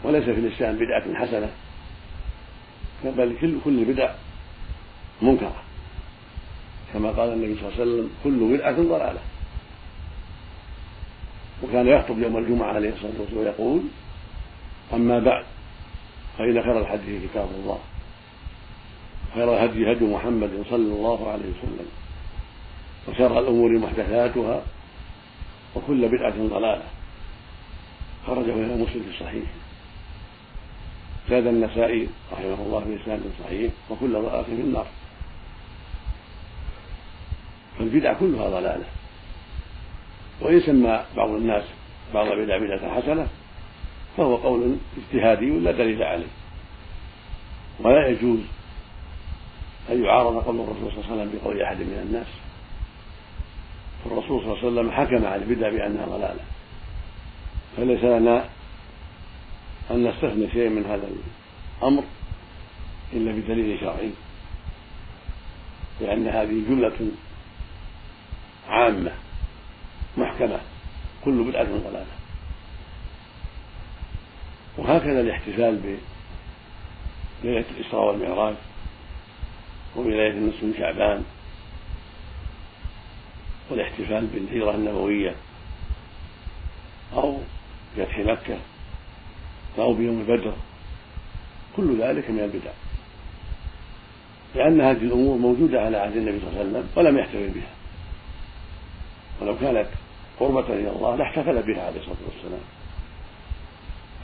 وليس 0.05 0.25
في 0.25 0.31
الإسلام 0.31 0.77
بدعة 0.77 1.15
حسنة 1.15 1.51
بل 3.05 3.37
كل 3.41 3.61
كل 3.65 3.85
بدع 3.85 4.15
منكرة. 5.23 5.63
كما 6.93 7.11
قال 7.11 7.33
النبي 7.33 7.55
صلى 7.61 7.69
الله 7.69 7.81
عليه 7.81 7.83
وسلم 7.83 8.11
كل 8.25 8.57
بدعة 8.57 8.73
ضلالة. 8.73 9.21
وكان 11.63 11.87
يخطب 11.87 12.19
يوم 12.19 12.37
الجمعة 12.37 12.73
عليه 12.73 12.89
الصلاة 12.89 13.13
والسلام 13.21 13.45
ويقول 13.45 13.83
أما 14.93 15.19
بعد 15.19 15.45
فإن 16.39 16.63
خير 16.63 16.81
الحديث 16.81 17.31
كتاب 17.31 17.49
الله. 17.61 17.79
خير 19.35 19.55
الهدي 19.55 19.93
هدي 19.93 20.05
محمد 20.05 20.65
صلى 20.71 20.93
الله 20.95 21.31
عليه 21.31 21.45
وسلم. 21.45 21.89
وشر 23.09 23.39
الأمور 23.39 23.79
محدثاتها 23.79 24.63
وكل 25.75 26.09
بدعة 26.09 26.35
ضلالة. 26.39 26.85
خرجه 28.27 28.53
إلى 28.53 28.75
مسلم 28.75 29.03
في 29.11 29.25
صحيح 29.25 29.45
زاد 31.31 31.47
النسائي 31.47 32.09
رحمه 32.33 32.63
الله 32.67 32.81
بإسناد 32.81 33.21
صحيح 33.45 33.73
وكل 33.91 34.13
ضلالة 34.13 34.43
في 34.43 34.53
النار. 34.53 34.87
فالبدع 37.83 38.13
كلها 38.13 38.49
ضلالة. 38.49 38.85
وإن 40.41 40.61
سمى 40.61 41.05
بعض 41.17 41.31
الناس 41.31 41.65
بعض 42.15 42.27
البدع 42.27 42.59
بدعة 42.59 43.01
حسنة 43.01 43.27
فهو 44.17 44.37
قول 44.37 44.77
اجتهادي 44.97 45.51
لا 45.51 45.73
دليل 45.73 46.03
عليه. 46.03 46.27
ولا 47.81 48.09
يجوز 48.09 48.39
أن 49.91 50.05
يعارض 50.05 50.37
قول 50.37 50.61
الرسول 50.61 50.93
صلى 50.93 50.99
الله 50.99 51.13
عليه 51.13 51.23
وسلم 51.23 51.39
بقول 51.39 51.63
أحد 51.63 51.77
من 51.77 52.07
الناس. 52.09 52.27
فالرسول 54.05 54.43
صلى 54.43 54.53
الله 54.53 54.59
عليه 54.59 54.67
وسلم 54.67 54.91
حكم 54.91 55.27
على 55.27 55.43
البدع 55.43 55.69
بأنها 55.69 56.07
ضلالة. 56.07 56.45
فليس 57.77 58.05
لنا 58.05 58.45
أن 59.91 60.09
نستثني 60.09 60.51
شيء 60.51 60.69
من 60.69 60.85
هذا 60.85 61.09
الأمر 61.83 62.05
إلا 63.13 63.33
بدليل 63.33 63.81
شرعي 63.81 64.11
لأن 66.01 66.29
هذه 66.29 66.63
جملة 66.69 67.11
عامة 68.69 69.13
محكمة 70.17 70.61
كل 71.25 71.45
بدعة 71.45 71.65
ضلالة. 71.65 72.07
وهكذا 74.79 75.21
الاحتفال 75.21 75.99
بليلة 77.43 77.65
الإسراء 77.71 78.05
والمعراج 78.05 78.55
وبليلة 79.97 80.39
النصف 80.39 80.63
من 80.63 80.75
شعبان 80.79 81.25
والاحتفال 83.71 84.27
بالهجرة 84.27 84.75
النبوية 84.75 85.35
أو 87.15 87.39
فتح 87.97 88.19
مكة 88.19 88.59
أو 89.79 89.95
بيوم 89.95 90.23
بدر 90.23 90.55
كل 91.77 92.03
ذلك 92.03 92.31
من 92.31 92.41
البدع. 92.41 92.71
لأن 94.55 94.81
هذه 94.81 95.03
الأمور 95.03 95.39
موجودة 95.39 95.81
على 95.81 95.97
عهد 95.97 96.17
النبي 96.17 96.41
صلى 96.41 96.49
الله 96.49 96.61
عليه 96.61 96.71
وسلم 96.71 96.89
ولم 96.97 97.19
يحتفل 97.19 97.49
بها. 97.49 97.82
ولو 99.43 99.59
كانت 99.59 99.87
قربة 100.41 100.75
إلى 100.75 100.91
الله 100.91 101.17
لاحتفل 101.17 101.63
بها 101.63 101.83
عليه 101.87 102.01
الصلاة 102.01 102.17
والسلام. 102.35 102.61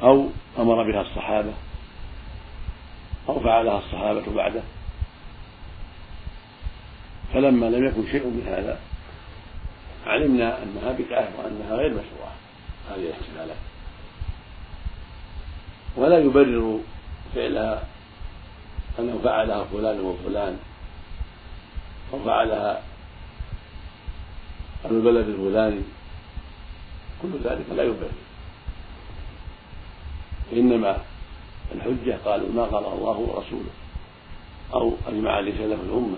أو 0.02 0.28
أمر 0.58 0.92
بها 0.92 1.00
الصحابة 1.00 1.52
أو 3.28 3.40
فعلها 3.40 3.78
الصحابة 3.78 4.34
بعده. 4.34 4.62
فلما 7.34 7.66
لم 7.66 7.86
يكن 7.86 8.06
شيء 8.10 8.26
من 8.26 8.46
هذا 8.46 8.80
علمنا 10.06 10.62
أنها 10.62 10.92
بدعة 10.92 11.28
وأنها 11.38 11.76
غير 11.76 11.90
مشروعة 11.90 12.34
هذه 12.90 13.00
الاحتفالات. 13.00 13.56
ولا 15.96 16.18
يبرر 16.18 16.80
فعلها 17.34 17.82
أنه 18.98 19.20
فعلها 19.24 19.64
فلان 19.64 20.00
وفلان 20.00 20.58
أو 22.12 22.24
فعلها 22.24 22.82
أهل 24.84 24.94
البلد 24.94 25.28
الفلاني. 25.28 25.82
كل 27.22 27.28
ذلك 27.44 27.64
لا 27.76 27.82
يبرر 27.82 28.10
إنما 30.52 31.02
الحجة 31.74 32.18
قالوا 32.24 32.48
ما 32.52 32.64
قال 32.64 32.84
الله 32.84 33.18
ورسوله. 33.18 33.70
أو 34.74 34.92
أجمع 35.08 35.30
عليه 35.30 35.52
سلف 35.52 35.80
الأمة. 35.80 36.16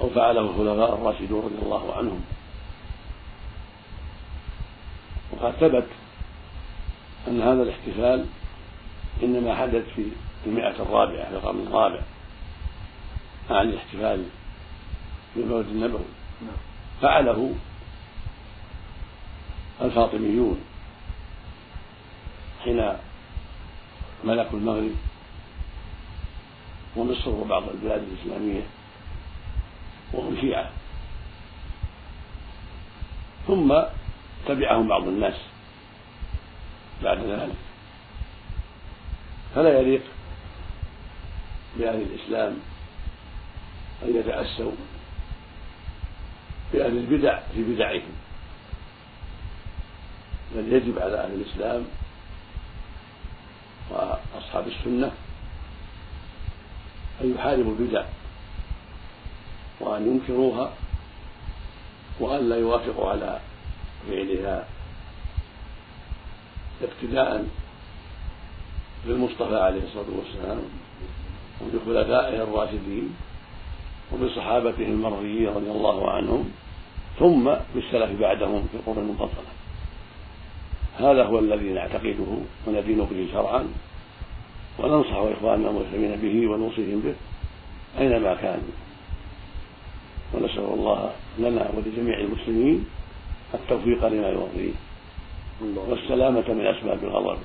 أو 0.00 0.10
فعله 0.10 0.40
الخلفاء 0.40 0.94
الراشدون 0.94 1.44
رضي 1.44 1.62
الله 1.62 1.96
عنهم. 1.96 2.20
وقد 5.32 5.52
ثبت 5.52 5.86
أن 7.28 7.42
هذا 7.42 7.62
الاحتفال 7.62 8.26
إنما 9.22 9.54
حدث 9.54 9.84
في 9.94 10.10
المئة 10.46 10.82
الرابعة 10.82 11.30
في 11.30 11.36
القرن 11.36 11.66
الرابع 11.66 12.00
عن 13.50 13.68
الاحتفال 13.68 14.24
بالمولد 15.36 15.66
النبوي. 15.66 16.00
نعم. 16.42 16.71
فعله 17.02 17.54
الفاطميون 19.80 20.60
حين 22.64 22.92
ملكوا 24.24 24.58
المغرب 24.58 24.94
ومصر 26.96 27.30
وبعض 27.30 27.62
البلاد 27.68 28.02
الإسلامية 28.02 28.62
وهم 30.12 30.36
شيعة 30.40 30.70
ثم 33.46 33.74
تبعهم 34.46 34.88
بعض 34.88 35.02
الناس 35.02 35.34
بعد 37.02 37.18
ذلك. 37.18 37.56
فلا 39.54 39.80
يليق 39.80 40.02
بأهل 41.76 42.02
الإسلام 42.02 42.56
أن 44.02 44.16
يتأسوا 44.16 44.72
بأهل 46.72 46.96
البدع 46.98 47.40
في 47.54 47.62
بدعهم. 47.62 48.12
بل 50.54 50.72
يجب 50.72 50.98
على 50.98 51.16
أهل 51.16 51.34
الإسلام 51.34 51.84
وأصحاب 53.90 54.66
السنة 54.68 55.10
أن 57.20 57.34
يحاربوا 57.34 57.72
البدع 57.72 58.04
وأن 59.80 60.06
ينكروها 60.06 60.72
وأن 62.20 62.48
لا 62.48 62.56
يوافقوا 62.56 63.10
على 63.10 63.40
فعلها 64.08 64.66
ابتداء 66.82 67.46
بالمصطفى 69.06 69.56
عليه 69.56 69.82
الصلاة 69.84 70.16
والسلام 70.18 70.62
وبخلفائه 71.60 72.42
الراشدين 72.42 73.16
وبصحابته 74.12 74.84
المرضيين 74.86 75.48
رضي 75.48 75.70
الله 75.70 76.10
عنهم 76.10 76.52
ثم 77.22 77.50
بالسلف 77.74 78.20
بعدهم 78.20 78.66
في 78.72 78.76
القرون 78.76 79.04
المفضلة 79.04 79.52
هذا 80.98 81.24
هو 81.24 81.38
الذي 81.38 81.72
نعتقده 81.72 82.26
وندين 82.66 82.98
به 82.98 83.28
شرعا 83.32 83.66
وننصح 84.78 85.16
إخواننا 85.16 85.70
المسلمين 85.70 86.16
به 86.16 86.50
ونوصيهم 86.50 87.00
به 87.00 87.14
أينما 87.98 88.34
كانوا 88.34 88.72
ونسأل 90.34 90.64
الله 90.74 91.10
لنا 91.38 91.70
ولجميع 91.76 92.18
المسلمين 92.18 92.86
التوفيق 93.54 94.06
لما 94.06 94.28
يرضيه 94.28 94.72
والسلامة 95.60 96.44
من 96.48 96.66
أسباب 96.66 97.04
الغضب 97.04 97.38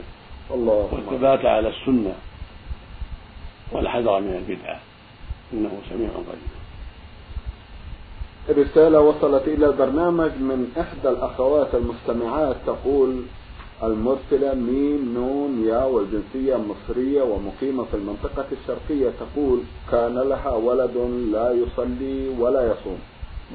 والثبات 0.49 1.45
على 1.45 1.69
السنة 1.69 2.15
والحذر 3.71 4.19
من 4.19 4.33
البدعة. 4.33 4.79
إنه 5.53 5.71
سميع 5.89 6.09
قريب. 6.09 6.66
رسالة 8.49 8.99
وصلت 8.99 9.47
إلى 9.47 9.65
البرنامج 9.65 10.31
من 10.31 10.71
إحدى 10.79 11.09
الأخوات 11.09 11.75
المستمعات 11.75 12.55
تقول 12.65 13.21
المرسلة 13.83 14.53
ميم 14.53 15.13
نون 15.13 15.65
يا 15.67 15.83
والجنسية 15.83 16.55
مصرية 16.55 17.21
ومقيمة 17.21 17.83
في 17.83 17.93
المنطقة 17.93 18.45
الشرقية 18.51 19.09
تقول 19.19 19.59
كان 19.91 20.15
لها 20.15 20.51
ولد 20.51 20.97
لا 21.31 21.51
يصلي 21.51 22.29
ولا 22.39 22.61
يصوم 22.71 22.99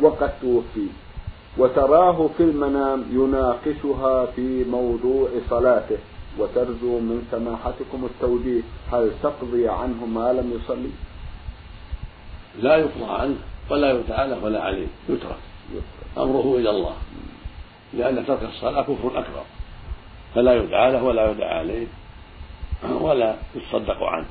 وقد 0.02 0.30
توفي 0.40 0.86
وتراه 1.58 2.28
في 2.36 2.42
المنام 2.42 3.04
يناقشها 3.10 4.26
في 4.26 4.64
موضوع 4.64 5.28
صلاته 5.50 5.98
وترجو 6.38 6.98
من 6.98 7.22
سماحتكم 7.30 8.04
التوجيه 8.04 8.60
هل 8.92 9.10
تقضي 9.22 9.68
عنه 9.68 10.06
ما 10.06 10.32
لم 10.32 10.52
يصلي؟ 10.52 10.90
لا 12.62 12.76
يقضى 12.76 13.04
عنه 13.04 13.36
ولا 13.72 13.92
يتعالى 13.92 14.36
ولا 14.42 14.62
عليه 14.62 14.86
يترك. 15.08 15.36
أمره 16.18 16.56
إلى 16.56 16.70
الله. 16.70 16.96
لأن 17.92 18.26
ترك 18.26 18.42
الصلاة 18.42 18.82
كفر 18.82 19.08
أكبر. 19.08 19.44
فلا 20.34 20.54
يدعى 20.54 20.92
له 20.92 21.02
ولا 21.02 21.30
يدعى 21.30 21.58
عليه 21.58 21.86
ولا 22.82 23.36
يتصدق 23.54 24.02
عنه. 24.02 24.26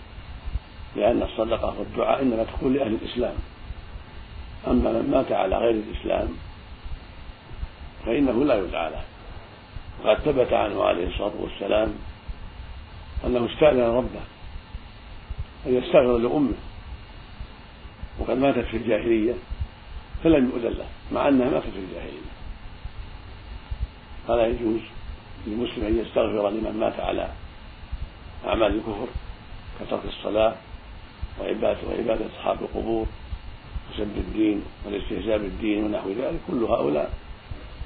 لأن 0.96 1.24
الصدقة 1.24 1.80
والدعاء 1.80 2.22
إنما 2.22 2.44
تكون 2.44 2.74
لأهل 2.74 2.94
الإسلام. 3.02 3.36
أما 4.68 4.92
من 4.92 5.10
مات 5.12 5.32
على 5.32 5.58
غير 5.58 5.72
الإسلام 5.72 6.28
فإنه 8.06 8.46
لا 8.46 8.56
يدعى 8.56 8.90
له 8.90 9.04
وقد 10.04 10.20
ثبت 10.20 10.54
عنه 10.54 10.84
عليه 10.84 11.08
الصلاة 11.08 11.34
والسلام 11.40 11.94
أنه 13.26 13.46
استأذن 13.54 13.82
ربه 13.82 14.22
أن 15.66 15.76
يستغفر 15.78 16.18
لأمه. 16.18 16.54
وقد 18.22 18.38
ماتت 18.38 18.66
في 18.66 18.78
الجاهلية 18.78 19.34
فلم 20.24 20.50
يؤذن 20.50 20.78
له 20.78 20.86
مع 21.12 21.28
أنها 21.28 21.50
ماتت 21.50 21.70
في 21.70 21.80
الجاهلية. 21.80 22.32
فلا 24.28 24.48
يجوز 24.48 24.82
للمسلم 25.48 25.86
أن 25.86 26.00
يستغفر 26.00 26.50
لمن 26.50 26.78
مات 26.80 27.00
على 27.00 27.28
أعمال 28.46 28.76
الكفر 28.76 29.08
كترك 29.80 30.06
الصلاة 30.06 30.56
وعبادة 31.40 31.80
وعبادة 31.90 32.26
أصحاب 32.26 32.62
القبور 32.62 33.06
وسب 33.94 34.18
الدين 34.18 34.64
والاستهزاء 34.86 35.38
بالدين 35.38 35.84
ونحو 35.84 36.10
ذلك. 36.10 36.40
كل 36.48 36.64
هؤلاء 36.64 37.14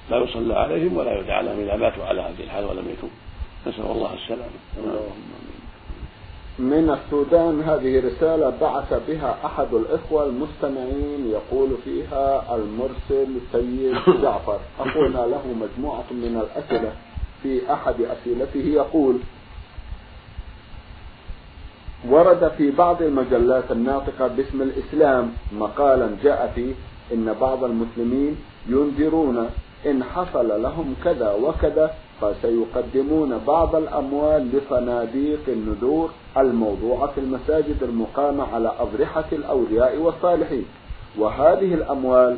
لا 0.09 0.17
يصلى 0.17 0.53
عليهم 0.53 0.97
ولا 0.97 1.19
يدعى 1.19 1.43
لهم 1.43 1.59
إذا 1.59 1.75
ماتوا 1.75 2.05
على 2.05 2.21
هذه 2.21 2.43
الحال 2.43 2.65
ولم 2.65 2.89
يتوب. 2.89 3.11
نسأل 3.67 3.91
الله 3.91 4.13
السلامة. 4.13 4.59
اللهم 4.77 5.64
من 6.59 6.89
السودان 6.89 7.61
هذه 7.61 8.07
رسالة 8.07 8.49
بعث 8.61 8.93
بها 9.07 9.37
أحد 9.45 9.73
الإخوة 9.73 10.25
المستمعين 10.25 11.31
يقول 11.31 11.69
فيها 11.85 12.55
المرسل 12.55 13.27
سيد 13.51 13.95
جعفر. 14.23 14.59
أخونا 14.79 15.17
له 15.17 15.41
مجموعة 15.47 16.05
من 16.11 16.43
الأسئلة 16.45 16.93
في 17.43 17.73
أحد 17.73 17.95
أسئلته. 18.01 18.59
يقول 18.59 19.19
ورد 22.09 22.51
في 22.57 22.71
بعض 22.71 23.01
المجلات 23.01 23.71
الناطقة 23.71 24.27
باسم 24.27 24.61
الإسلام 24.61 25.33
مقالا 25.51 26.09
جاء 26.23 26.51
فيه 26.55 26.73
إن 27.13 27.33
بعض 27.41 27.63
المسلمين 27.63 28.37
ينذرون 28.67 29.49
إن 29.85 30.03
حصل 30.03 30.61
لهم 30.63 30.95
كذا 31.03 31.31
وكذا 31.31 31.95
فسيقدمون 32.21 33.37
بعض 33.37 33.75
الأموال 33.75 34.51
لصناديق 34.51 35.39
النذور 35.47 36.09
الموضوعة 36.37 37.11
في 37.11 37.17
المساجد 37.17 37.83
المقامة 37.83 38.43
على 38.55 38.71
أضرحة 38.79 39.25
الأولياء 39.31 39.97
والصالحين. 39.97 40.65
وهذه 41.17 41.73
الأموال 41.73 42.37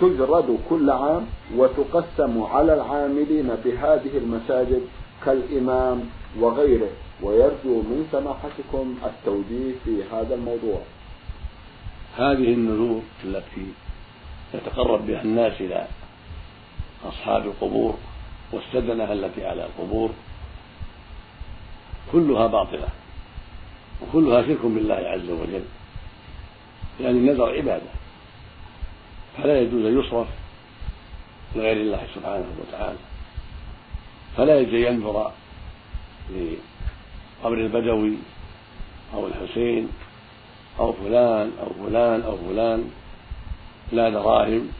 تجرد 0.00 0.58
كل 0.70 0.90
عام 0.90 1.26
وتقسم 1.56 2.42
على 2.42 2.74
العاملين 2.74 3.48
بهذه 3.64 4.18
المساجد 4.18 4.82
كالإمام 5.24 6.00
وغيره. 6.40 6.90
ويرجو 7.22 7.82
من 7.82 8.06
سماحتكم 8.12 8.94
التوجيه 9.06 9.72
في 9.84 10.02
هذا 10.12 10.34
الموضوع. 10.34 10.78
هذه 12.16 12.54
النذور 12.54 13.02
التي 13.24 13.66
يتقرب 14.54 15.06
بها 15.06 15.22
الناس 15.22 15.60
إلى 15.60 15.86
أصحاب 17.08 17.46
القبور 17.46 17.94
والسدنة 18.54 19.12
التي 19.12 19.46
على 19.46 19.64
القبور 19.66 20.10
كلها 22.12 22.46
باطلة 22.46 22.88
وكلها 24.02 24.42
شرك 24.42 24.62
بالله 24.62 24.94
عز 24.94 25.30
وجل 25.30 25.64
لأن 27.00 27.16
النذر 27.16 27.56
عبادة 27.56 27.90
فلا 29.36 29.60
يجوز 29.60 29.84
أن 29.84 30.00
يصرف 30.00 30.26
لغير 31.56 31.76
الله 31.76 32.06
سبحانه 32.14 32.46
وتعالى 32.60 32.98
فلا 34.36 34.60
يجوز 34.60 34.74
أن 34.74 34.94
ينذر 34.94 35.32
لقبر 36.30 37.58
البدوي 37.58 38.14
أو 39.14 39.26
الحسين 39.26 39.88
أو 40.78 40.92
فلان 40.92 41.52
أو 41.60 41.86
فلان 41.86 42.22
أو 42.22 42.36
فلان 42.36 42.90
لا 43.92 44.10
دراهم 44.10 44.70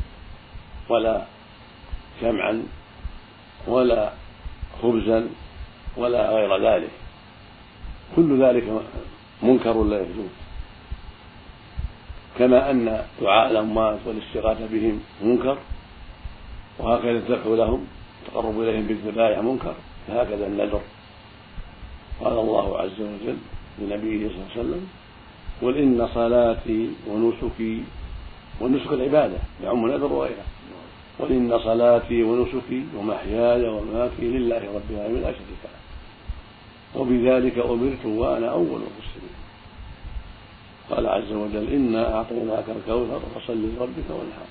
ولا 0.89 1.25
شمعا 2.21 2.63
ولا 3.66 4.12
خبزا 4.83 5.29
ولا 5.96 6.31
غير 6.31 6.68
ذلك. 6.68 6.90
كل 8.16 8.42
ذلك 8.42 8.83
منكر 9.42 9.85
لا 9.85 10.00
يجوز. 10.00 10.35
كما 12.38 12.70
أن 12.70 13.05
دعاء 13.20 13.50
الأموات 13.50 13.98
والاستغاثة 14.07 14.66
بهم 14.72 15.00
منكر 15.22 15.59
وهكذا 16.79 17.11
الذبح 17.11 17.46
لهم 17.46 17.87
التقرب 18.22 18.61
إليهم 18.61 18.87
بالذبائح 18.87 19.38
منكر. 19.38 19.74
فهكذا 20.09 20.46
النذر. 20.46 20.81
قال 22.20 22.38
الله 22.38 22.79
عز 22.79 23.00
وجل 23.00 23.37
لنبيه 23.79 24.29
صلى 24.29 24.37
الله 24.37 24.48
عليه 24.50 24.61
وسلم 24.61 24.88
قل 25.62 25.79
إن 25.79 26.09
صلاتي 26.14 26.90
ونسكي 27.09 27.85
والنسك 28.61 28.92
العبادة. 28.92 29.38
يعم 29.64 29.85
النذر 29.85 30.12
وغيره. 30.12 30.44
قل 31.18 31.33
إن 31.33 31.59
صلاتي 31.59 32.22
ونسكي 32.22 32.85
ومحياي 32.96 33.68
ومماتي 33.68 34.22
لله 34.22 34.62
رب 34.74 34.90
العالمين 34.90 35.22
لا 35.22 35.33
شريك 35.33 35.62
له. 35.64 35.85
وبذلك 37.00 37.59
أمرت 37.59 38.05
وأنا 38.05 38.50
أول 38.50 38.81
المسلمين. 38.83 39.35
قال 40.90 41.07
عز 41.07 41.33
وجل 41.33 41.72
إنا 41.72 42.14
أعطيناك 42.14 42.64
الكوثر 42.68 43.20
فصل 43.35 43.57
لربك 43.57 44.11
وانحر. 44.11 44.48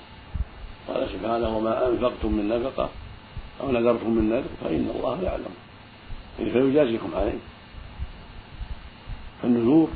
قال 0.88 1.08
سبحانه 1.08 1.56
وما 1.56 1.88
أنفقتم 1.88 2.32
من 2.32 2.48
نفقة 2.48 2.88
أو 3.60 3.72
نذرتم 3.72 4.10
من 4.10 4.30
نذر 4.30 4.48
فإن 4.64 4.90
الله 4.96 5.22
يعلم. 5.22 5.54
فيجازيكم 6.36 7.10
عليه. 7.14 7.38
فالنذور 9.42 9.88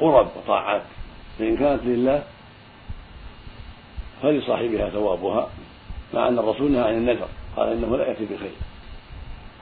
قرب 0.00 0.28
وطاعات. 0.36 0.82
فإن 1.38 1.56
كانت 1.56 1.82
لله 1.84 2.22
فلصاحبها 4.22 4.90
ثوابها. 4.90 5.48
مع 6.14 6.28
أن 6.28 6.38
الرسول 6.38 6.72
نهى 6.72 6.82
عن 6.82 6.94
النذر. 6.94 7.28
قال 7.56 7.68
إنه 7.68 7.96
لا 7.96 8.08
يأتي 8.08 8.24
بخير. 8.24 8.52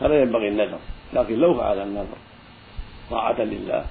فلا 0.01 0.23
ينبغي 0.23 0.49
النذر. 0.49 0.79
لكن 1.13 1.35
لو 1.35 1.55
فعل 1.55 1.79
النذر 1.79 2.17
طاعة 3.11 3.41
لله 3.41 3.85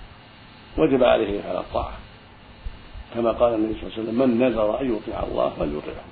وجب 0.78 1.04
عليه 1.04 1.44
على 1.44 1.60
الطاعة. 1.60 1.94
كما 3.16 3.32
قال 3.32 3.54
النبي 3.54 3.74
صلى 3.74 3.84
الله 3.84 3.94
عليه 3.94 4.04
وسلم 4.04 4.30
من 4.30 4.40
نذر 4.40 4.82
أن 4.82 4.96
يطيع 4.96 5.24
الله 5.24 5.50
فليطيعه. 5.50 6.06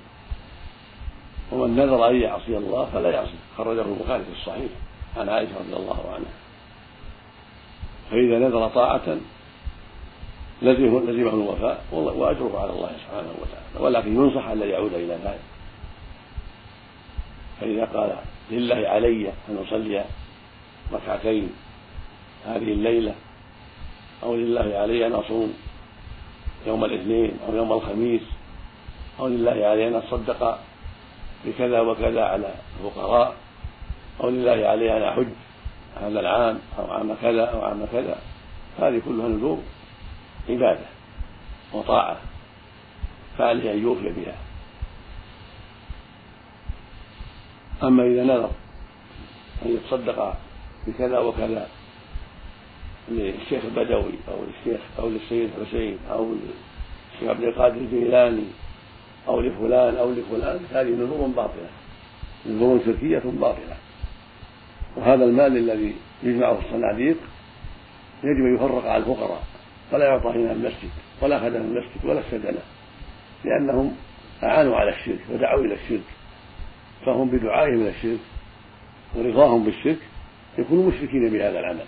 ومن 1.52 1.76
نذر 1.76 2.10
أن 2.10 2.16
يعصي 2.16 2.58
الله 2.58 2.86
فلا 2.86 3.12
يعصي. 3.12 3.36
خرجه 3.58 3.82
البخاري 3.82 4.24
في 4.24 4.32
الصحيح 4.32 4.72
عن 5.18 5.30
عائشة 5.30 5.52
رضي 5.60 5.74
الله 5.74 6.14
عنها. 6.14 6.34
فإذا 8.12 8.40
نذر 8.40 8.68
طاعة 8.68 9.18
لزمه 10.62 11.34
الوفاء 11.34 11.86
وأجره 11.92 12.60
على 12.60 12.72
الله 12.72 12.92
سبحانه 13.06 13.34
وتعالى. 13.42 13.86
ولكن 13.86 14.16
ينصح 14.16 14.48
الا 14.48 14.66
يعود 14.66 14.94
إلى 14.94 15.14
ذلك. 15.14 15.40
فإذا 17.62 17.86
قال 17.86 18.16
لله 18.52 18.88
علي 18.88 19.28
أن 19.50 19.66
أصلي 19.68 20.06
ركعتين 20.94 21.50
هذه 22.46 22.72
الليلة 22.74 23.16
أو 24.24 24.36
لله 24.36 24.78
علي 24.78 25.08
أن 25.08 25.13
أصوم 25.13 25.54
يوم 26.68 26.86
الاثنين 26.86 27.32
أو 27.48 27.56
يوم 27.56 27.74
الخميس 27.74 28.22
أو 29.20 29.28
لله 29.28 29.52
علي 29.66 29.88
أن 29.88 29.96
أتصدق 29.96 30.60
بكذا 31.46 31.82
وكذا 31.82 32.24
على 32.24 32.54
الفقراء 32.80 33.36
أو 34.22 34.30
لله 34.30 34.68
علي 34.68 34.98
أن 34.98 35.04
أحج 35.04 35.28
هذا 36.02 36.20
العام 36.20 36.60
أو 36.80 36.92
عام 36.92 37.16
كذا 37.22 37.46
أو 37.46 37.62
عام 37.62 37.86
كذا. 37.92 38.18
هذه 38.80 39.02
كلها 39.06 39.28
نذور 39.28 39.60
عبادة 40.50 40.86
وطاعة 41.74 42.18
فعليه 43.38 43.72
أن 43.72 43.82
يوفي 43.84 44.10
بها. 44.10 44.36
أما 47.84 48.04
إذا 48.04 48.24
نذر 48.24 48.52
أن 49.65 49.72
يتصدق 49.76 50.38
بكذا 50.88 51.19
وكذا 51.19 51.67
للشيخ 53.10 53.65
البدوي 53.65 54.13
أو 54.28 54.38
للشيخ 54.43 54.82
أو 55.00 55.10
للسيد 55.10 55.50
حسين 55.65 55.98
أو 56.12 56.34
للشيخ 56.34 57.30
عبد 57.30 57.43
القادر 57.43 57.78
الجيلاني 57.78 58.43
أو 59.28 59.41
لفلان 59.41 59.96
أو 59.96 60.12
لفلان 60.12 60.60
هذه 60.74 60.89
نذور 60.89 61.28
باطلة. 61.28 61.69
نذور 62.46 62.80
شركية 62.86 63.22
باطلة. 63.26 63.78
وهذا 64.98 65.26
المال 65.26 65.58
الذي 65.58 65.96
يجمعه 66.24 66.60
الصناديق 66.60 67.17
يجب 68.24 68.46
أن 68.46 68.56
يفرق 68.56 68.86
على 68.86 68.98
الفقراء. 68.98 69.43
ولا 69.91 70.06
يعطى 70.06 70.30
إمام 70.30 70.52
المسجد 70.52 70.89
ولا 71.22 71.39
خدم 71.39 71.62
المسجد 71.62 72.06
ولا 72.06 72.19
السدنة 72.19 72.62
لأنهم 73.46 73.96
أعانوا 74.43 74.76
على 74.76 74.89
الشرك 74.89 75.19
ودعوا 75.32 75.65
إلى 75.65 75.74
الشرك. 75.74 76.23
فهم 77.06 77.30
بدعائهم 77.30 77.82
إلى 77.82 77.89
الشرك 77.89 78.20
ورضاهم 79.16 79.63
بالشرك 79.63 80.00
يكونوا 80.58 80.92
مشركين 80.92 81.30
بهذا 81.30 81.60
العمل. 81.60 81.86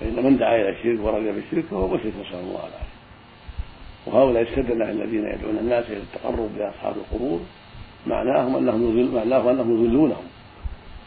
فإن 0.00 0.24
من 0.24 0.36
دعا 0.36 0.56
إلى 0.56 0.68
الشرك 0.68 0.98
ورغب 1.04 1.34
بالشرك 1.34 1.64
فهو 1.70 1.88
مشرك 1.88 2.12
نسأل 2.20 2.38
الله 2.38 2.58
العافية. 2.58 2.98
وهؤلاء 4.06 4.42
السدنة 4.42 4.90
الذين 4.90 5.24
يدعون 5.24 5.58
الناس 5.58 5.84
إلى 5.90 5.96
التقرب 5.96 6.50
بأصحاب 6.58 6.96
القبور 6.96 7.40
معناهم 8.06 8.56
أنهم 8.56 8.82
يضل 8.82 9.14
معناه 9.14 9.50
أنهم 9.50 9.84
يضلونهم 9.84 10.24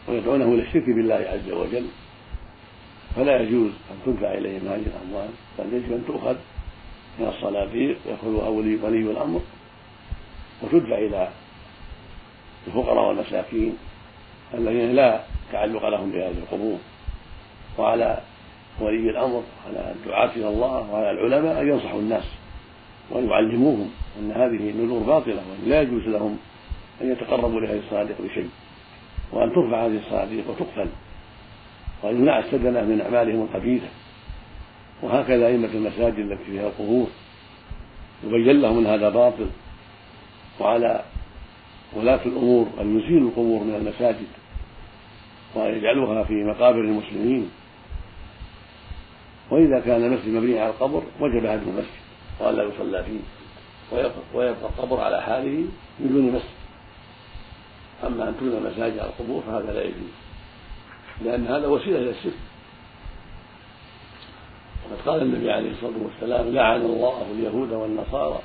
ويدعونه 0.08 0.44
إلى 0.44 0.62
الشرك 0.62 0.86
بالله 0.86 1.14
عز 1.14 1.50
وجل. 1.50 1.86
فلا 3.16 3.40
يجوز 3.40 3.70
أن 3.90 3.96
تدفع 4.06 4.34
إليهم 4.34 4.68
هذه 4.68 4.86
الأموال 4.86 5.28
بل 5.58 5.74
يجب 5.74 5.92
أن 5.92 6.04
تؤخذ 6.06 6.36
من 7.18 7.28
الصناديق 7.28 7.96
يأخذها 8.06 8.48
ولي 8.48 8.78
ولي 8.82 9.10
الأمر 9.10 9.40
وتدفع 10.62 10.98
إلى 10.98 11.28
الفقراء 12.66 13.08
والمساكين 13.08 13.76
الذين 14.54 14.92
لا 14.94 15.20
تعلق 15.52 15.88
لهم 15.88 16.10
بهذه 16.10 16.34
القبور 16.38 16.78
وعلى 17.78 18.20
ولي 18.80 19.10
الأمر 19.10 19.42
على 19.66 19.94
الدعاة 19.96 20.30
إلى 20.36 20.48
الله 20.48 20.90
وعلى 20.92 21.10
العلماء 21.10 21.62
أن 21.62 21.68
ينصحوا 21.68 22.00
الناس 22.00 22.24
وأن 23.10 23.28
يعلموهم 23.28 23.90
أن 24.18 24.32
هذه 24.32 24.72
نذور 24.76 25.02
باطلة 25.02 25.34
وأن 25.34 25.70
لا 25.70 25.82
يجوز 25.82 26.02
لهم 26.02 26.38
أن 27.02 27.12
يتقربوا 27.12 27.60
لهذه 27.60 27.78
الصناديق 27.78 28.16
بشيء 28.22 28.50
وأن 29.32 29.52
ترفع 29.54 29.86
هذه 29.86 29.98
الصناديق 30.06 30.50
وتقفل 30.50 30.88
وأن 32.02 32.16
يمنع 32.16 32.38
السدنة 32.38 32.82
من 32.82 33.00
أعمالهم 33.00 33.42
الخبيثة. 33.42 33.88
وهكذا 35.02 35.46
أئمة 35.46 35.68
المساجد 35.74 36.18
التي 36.18 36.44
فيها 36.44 36.66
القبور 36.66 37.06
يبين 38.24 38.60
لهم 38.60 38.78
أن 38.78 38.86
هذا 38.86 39.08
باطل 39.08 39.46
وعلى 40.60 41.02
ولاة 41.96 42.20
الأمور 42.26 42.66
أن 42.80 42.98
يزيلوا 42.98 43.28
القبور 43.28 43.64
من 43.64 43.74
المساجد 43.74 44.26
وأن 45.54 45.74
يجعلوها 45.74 46.24
في 46.24 46.34
مقابر 46.34 46.80
المسلمين. 46.80 47.50
وإذا 49.50 49.80
كان 49.80 50.04
المسجد 50.04 50.28
مبني 50.28 50.60
على 50.60 50.70
القبر 50.70 51.02
وجب 51.20 51.46
هدم 51.46 51.68
المسجد 51.68 52.02
وألا 52.40 52.62
يصلى 52.62 53.04
فيه. 53.04 53.20
ويبقى 54.34 54.68
القبر 54.68 55.00
على 55.00 55.22
حاله 55.22 55.64
من 56.00 56.08
دون 56.08 56.26
مسجد. 56.32 56.62
أما 58.06 58.28
أن 58.28 58.34
تبنى 58.40 58.58
المساجد 58.58 58.98
على 58.98 59.10
القبور 59.10 59.42
فهذا 59.42 59.72
لا 59.72 59.82
يجوز 59.82 60.12
لأن 61.24 61.46
هذا 61.46 61.66
وسيلة 61.66 61.98
إلى 61.98 62.10
الشرك. 62.10 62.32
قال 65.06 65.22
النبي 65.22 65.52
عليه 65.52 65.70
الصلاة 65.70 66.02
والسلام 66.02 66.54
لعن 66.54 66.80
الله 66.80 67.26
اليهود 67.32 67.72
والنصارى 67.72 68.38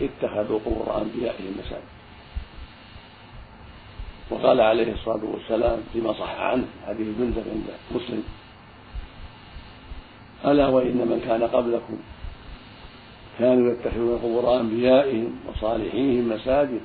اتخذوا 0.00 0.58
قبور 0.66 1.02
أنبيائهم 1.02 1.54
مساجد. 1.58 1.97
وقال 4.30 4.60
عليه 4.60 4.92
الصلاة 4.92 5.24
والسلام 5.24 5.78
فيما 5.92 6.12
صح 6.12 6.40
عنه 6.40 6.64
حديث 6.86 7.06
جندب 7.18 7.44
عند 7.50 7.64
مسلم. 7.90 8.22
ألا 10.44 10.68
وإن 10.68 10.96
من 10.96 11.20
كان 11.26 11.42
قبلكم 11.42 11.96
كانوا 13.38 13.72
يتخذون 13.72 14.18
قبور 14.18 14.60
أنبيائهم 14.60 15.40
وصالحيهم 15.48 16.28
مساجد 16.28 16.80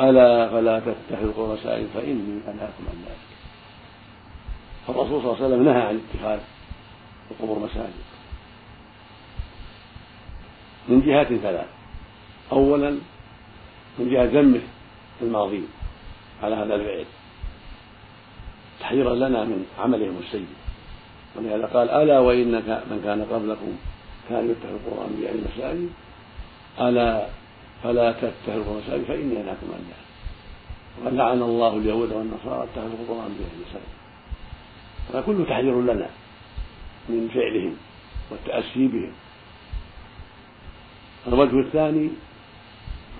ألا 0.00 0.48
فلا 0.48 0.80
تتخذوا 0.80 1.32
قبور 1.32 1.54
مساجد 1.54 1.88
فإني 1.94 2.40
أنهاكم 2.48 2.84
عن 2.88 3.04
ذلك. 3.06 3.30
فالرسول 4.86 5.22
صلى 5.22 5.32
الله 5.32 5.36
عليه 5.36 5.46
وسلم 5.46 5.64
نهى 5.64 5.82
عن 5.82 6.00
اتخاذ 6.00 6.40
القبور 7.30 7.58
مساجد. 7.58 8.10
من 10.88 11.00
جهات 11.00 11.26
ثلاث 11.26 11.66
اولا 12.52 12.90
من 13.98 14.10
جهة 14.10 14.24
ذمه 14.24 14.60
الماضين 15.22 15.66
على 16.42 16.54
هذا 16.54 16.74
الفعل. 16.74 17.04
تحذيرا 18.80 19.14
لنا 19.14 19.44
من 19.44 19.66
عملهم 19.78 20.18
السيء. 20.26 20.46
ولهذا 21.36 21.66
قال 21.66 21.90
ألا 21.90 22.18
وإن 22.18 22.52
من 22.90 23.00
كان 23.04 23.24
قبلكم 23.24 23.76
كان 24.28 24.50
يتخذ 24.50 24.74
القرآن 24.74 25.10
بأي 25.20 25.30
المساجد 25.30 25.90
ألا 26.80 27.26
فلا 27.82 28.12
تتخذوا 28.12 28.80
المساجد 28.80 29.04
فإني 29.04 29.40
أنهاكم 29.40 29.66
عن 29.74 29.82
ذلك. 29.88 30.10
وقد 31.02 31.14
لعن 31.14 31.42
الله 31.42 31.76
اليهود 31.76 32.12
والنصارى 32.12 32.64
اتخذوا 32.64 32.98
القرآن 33.02 33.28
بأي 33.38 33.48
المساجد 33.56 34.00
هذا 35.10 35.20
كله 35.20 35.44
تحذير 35.44 35.80
لنا 35.80 36.08
من 37.08 37.28
فعلهم 37.34 37.76
والتأسي 38.30 38.86
بهم. 38.86 39.12
الوجه 41.28 41.60
الثاني 41.60 42.10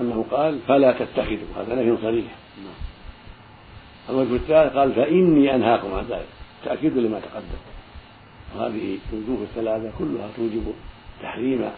أنه 0.00 0.24
قال 0.30 0.58
فلا 0.68 0.92
تتخذوا. 0.92 1.48
هذا 1.56 1.74
نهي 1.74 1.96
صريح. 2.02 2.24
الوجه 4.10 4.34
الثالث 4.34 4.76
قال 4.76 4.92
فإني 4.92 5.54
أنهاكم 5.54 5.94
عن 5.94 6.04
ذلك. 6.04 6.28
تأكيد 6.64 6.96
لما 6.96 7.20
تقدم. 7.20 7.60
وهذه 8.56 8.98
الوجوه 9.12 9.42
الثلاثة 9.42 9.90
كلها 9.98 10.28
توجب 10.36 10.74
تحريم 11.22 11.70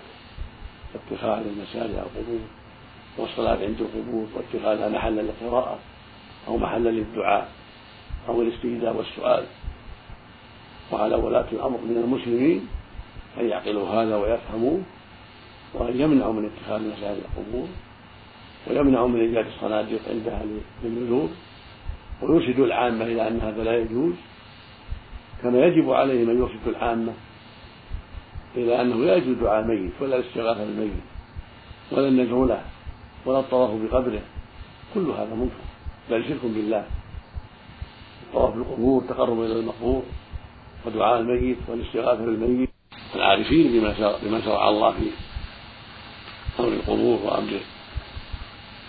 اتخاذ 0.94 1.46
المساجد 1.46 1.94
أو 1.94 2.06
القبور 2.06 2.40
والصلاة 3.18 3.58
عند 3.64 3.80
القبور 3.80 4.26
واتخاذها 4.34 4.88
محلا 4.88 5.20
للقراءة 5.20 5.78
أو 6.48 6.56
محلا 6.56 6.90
للدعاء 6.90 7.48
أو 8.28 8.42
الاستهزاء 8.42 8.96
والسؤال. 8.96 9.44
وعلى 10.92 11.14
ولاة 11.14 11.46
الأمر 11.52 11.78
من 11.78 11.96
المسلمين 12.04 12.68
أن 13.40 13.48
يعقلوا 13.48 13.88
هذا 13.88 14.16
ويفهموه 14.16 14.80
وأن 15.74 16.00
يمنعوا 16.00 16.32
من 16.32 16.50
اتخاذ 16.50 16.82
مساجد 16.82 17.20
القبور 17.24 17.68
ويمنعوا 18.66 19.08
من 19.08 19.20
إيجاد 19.20 19.46
الصناديق 19.46 20.00
عندها 20.10 20.42
للنذور 20.84 21.28
ويرشد 22.22 22.60
العامة 22.60 23.04
إلى 23.04 23.28
أن 23.28 23.40
هذا 23.40 23.64
لا 23.64 23.78
يجوز 23.78 24.14
كما 25.42 25.66
يجب 25.66 25.90
عليهم 25.90 26.30
أن 26.30 26.38
يرشدوا 26.38 26.72
العامة 26.72 27.12
إلى 28.56 28.80
أنه 28.80 28.96
لا 28.96 29.16
يجوز 29.16 29.36
دعاء 29.36 29.60
الميت 29.60 29.92
ولا 30.00 30.16
الاستغاثة 30.16 30.64
بالميت 30.64 30.92
ولا 31.92 32.08
الندعو 32.08 32.44
له 32.46 32.62
ولا 33.26 33.40
الطواف 33.40 33.70
بقبره. 33.70 34.22
كل 34.94 35.10
هذا 35.10 35.34
منكر 35.34 35.54
بل 36.10 36.24
شرك 36.28 36.40
بالله. 36.44 36.84
الطواف 38.22 38.54
بالقبور 38.54 39.02
تقرب 39.02 39.42
إلى 39.42 39.52
المقبور 39.52 40.02
ودعاء 40.86 41.20
الميت 41.20 41.58
والاستغاثة 41.68 42.24
بالميت. 42.24 42.70
العارفين 43.14 43.72
بما 43.72 44.18
بما 44.22 44.40
شرع 44.40 44.68
الله 44.68 44.90
في 44.90 45.10
أمر 46.60 46.68
القبور 46.68 47.18
وأمر 47.24 47.60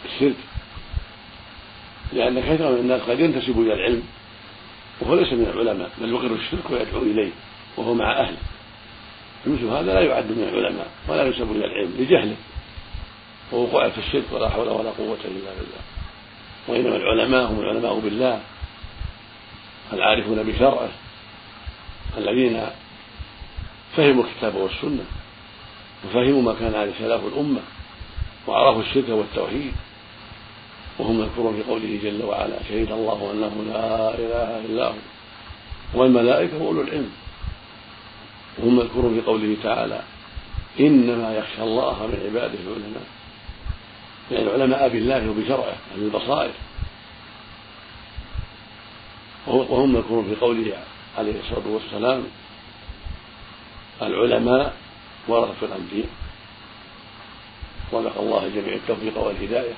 الشرك 0.06 0.36
لأن 2.14 2.40
كثيرا 2.40 2.70
من 2.70 2.78
الناس 2.78 3.02
قد 3.02 3.20
ينتسب 3.20 3.62
إلى 3.62 3.74
العلم 3.74 4.04
وهو 5.02 5.16
ليس 5.16 5.34
من 5.34 5.52
العلماء 5.54 5.92
بل 6.02 6.10
يقر 6.10 6.36
الشرك 6.36 6.70
ويدعو 6.70 7.02
إليه 7.02 7.32
وهو 7.78 7.94
مع 7.94 8.20
أهله. 8.20 8.38
فمثل 9.46 9.66
هذا 9.66 9.94
لا 9.94 10.02
يعد 10.02 10.26
من 10.26 10.50
العلماء 10.54 10.88
ولا 11.08 11.26
ينسب 11.26 11.52
إلى 11.52 11.66
العلم 11.66 11.94
لجهله. 12.00 12.36
ووقوعه 13.52 13.90
في 13.90 13.98
الشرك 13.98 14.24
ولا 14.32 14.50
حول 14.50 14.68
ولا 14.68 14.90
قوة 14.90 15.18
إلا 15.26 15.52
بالله. 15.54 15.84
وإنما 16.68 16.96
العلماء 16.96 17.52
هم 17.52 17.60
العلماء 17.60 18.00
بالله 18.00 18.40
العارفون 19.94 20.44
بشرعه 20.44 20.90
الذين 22.18 22.66
فهموا 23.98 24.24
الكتاب 24.24 24.56
والسنة 24.56 25.06
وفهموا 26.06 26.42
ما 26.42 26.54
كان 26.60 26.76
عليه 26.76 26.92
سلاف 27.00 27.22
الأمة 27.26 27.62
وعرفوا 28.48 28.82
الشرك 28.82 29.10
والتوحيد. 29.10 29.74
وهم 31.00 31.20
مذكورون 31.20 31.56
في 31.56 31.70
قوله 31.70 32.00
جل 32.04 32.24
وعلا 32.24 32.64
شهد 32.70 32.92
الله 32.92 33.32
أنه 33.34 33.64
لا 33.74 34.14
إله 34.16 34.66
إلا 34.66 34.88
هو. 34.88 34.94
والملائكة 35.94 36.64
واولو 36.64 36.82
العلم. 36.82 37.12
وهم 38.58 38.76
مذكورون 38.76 39.14
في 39.14 39.22
قوله 39.26 39.58
تعالى 39.64 40.02
إنما 40.80 41.36
يخشى 41.38 41.64
الله 41.64 42.08
من 42.08 42.20
عباده 42.26 42.60
العلماء. 42.68 43.04
يعني 44.32 44.44
العلماء 44.44 44.90
بالله 44.90 45.30
وبشرعه 45.30 45.76
أهل 45.94 46.02
البصائر 46.02 46.52
وهم 49.48 49.94
مذكورون 49.94 50.26
في 50.26 50.36
قوله 50.36 50.74
عليه 51.18 51.40
الصلاة 51.40 51.68
والسلام 51.68 52.24
العلماء 54.02 54.74
ورثه 55.28 55.66
الأنبياء. 55.66 56.10
ولقى 57.92 58.20
الله 58.20 58.52
جميع 58.56 58.74
التوفيق 58.74 59.18
والهداية. 59.18 59.74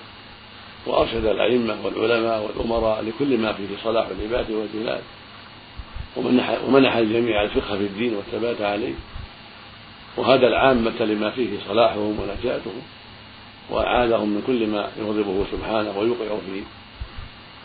وأرشد 0.86 1.26
الأئمة 1.26 1.76
والعلماء 1.84 2.46
والأمراء 2.46 3.04
لكل 3.04 3.38
ما 3.38 3.54
فيه 3.54 3.68
صلاح 3.84 4.08
العباد 4.08 4.52
والبلاد. 4.52 5.02
ومنح, 6.18 6.58
ومنح 6.68 6.96
الجميع 6.96 7.44
الفقه 7.44 7.78
في 7.78 7.84
الدين 7.84 8.16
والثبات 8.16 8.62
عليه. 8.62 8.94
وهدى 10.18 10.48
العامة 10.48 11.00
لما 11.00 11.30
فيه 11.30 11.50
صلاحهم 11.68 12.20
ونجاتهم 12.20 12.82
وأعاذهم 13.70 14.30
من 14.30 14.44
كل 14.48 14.68
ما 14.68 14.90
يغضبه 15.00 15.46
سبحانه 15.52 16.00
ويوقع 16.00 16.38
في 16.46 16.64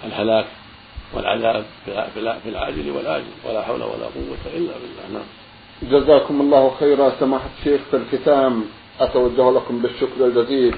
الهلاك 0.06 0.46
والعذاب 1.14 1.64
في 2.44 2.48
العاجل 2.48 2.90
والآجل. 2.90 3.24
ولا 3.48 3.62
حول 3.62 3.82
ولا 3.82 4.04
قوة 4.04 4.54
إلا 4.56 4.72
بالله. 4.72 5.04
نعم. 5.12 5.22
جزاكم 5.82 6.40
الله 6.40 6.74
خيرا. 6.80 7.12
سماحة 7.20 7.48
الشيخ 7.58 7.80
في 7.90 7.96
الختام 7.96 8.64
أتوجه 9.00 9.50
لكم 9.50 9.82
بالشكر 9.82 10.26
الجزيل. 10.26 10.76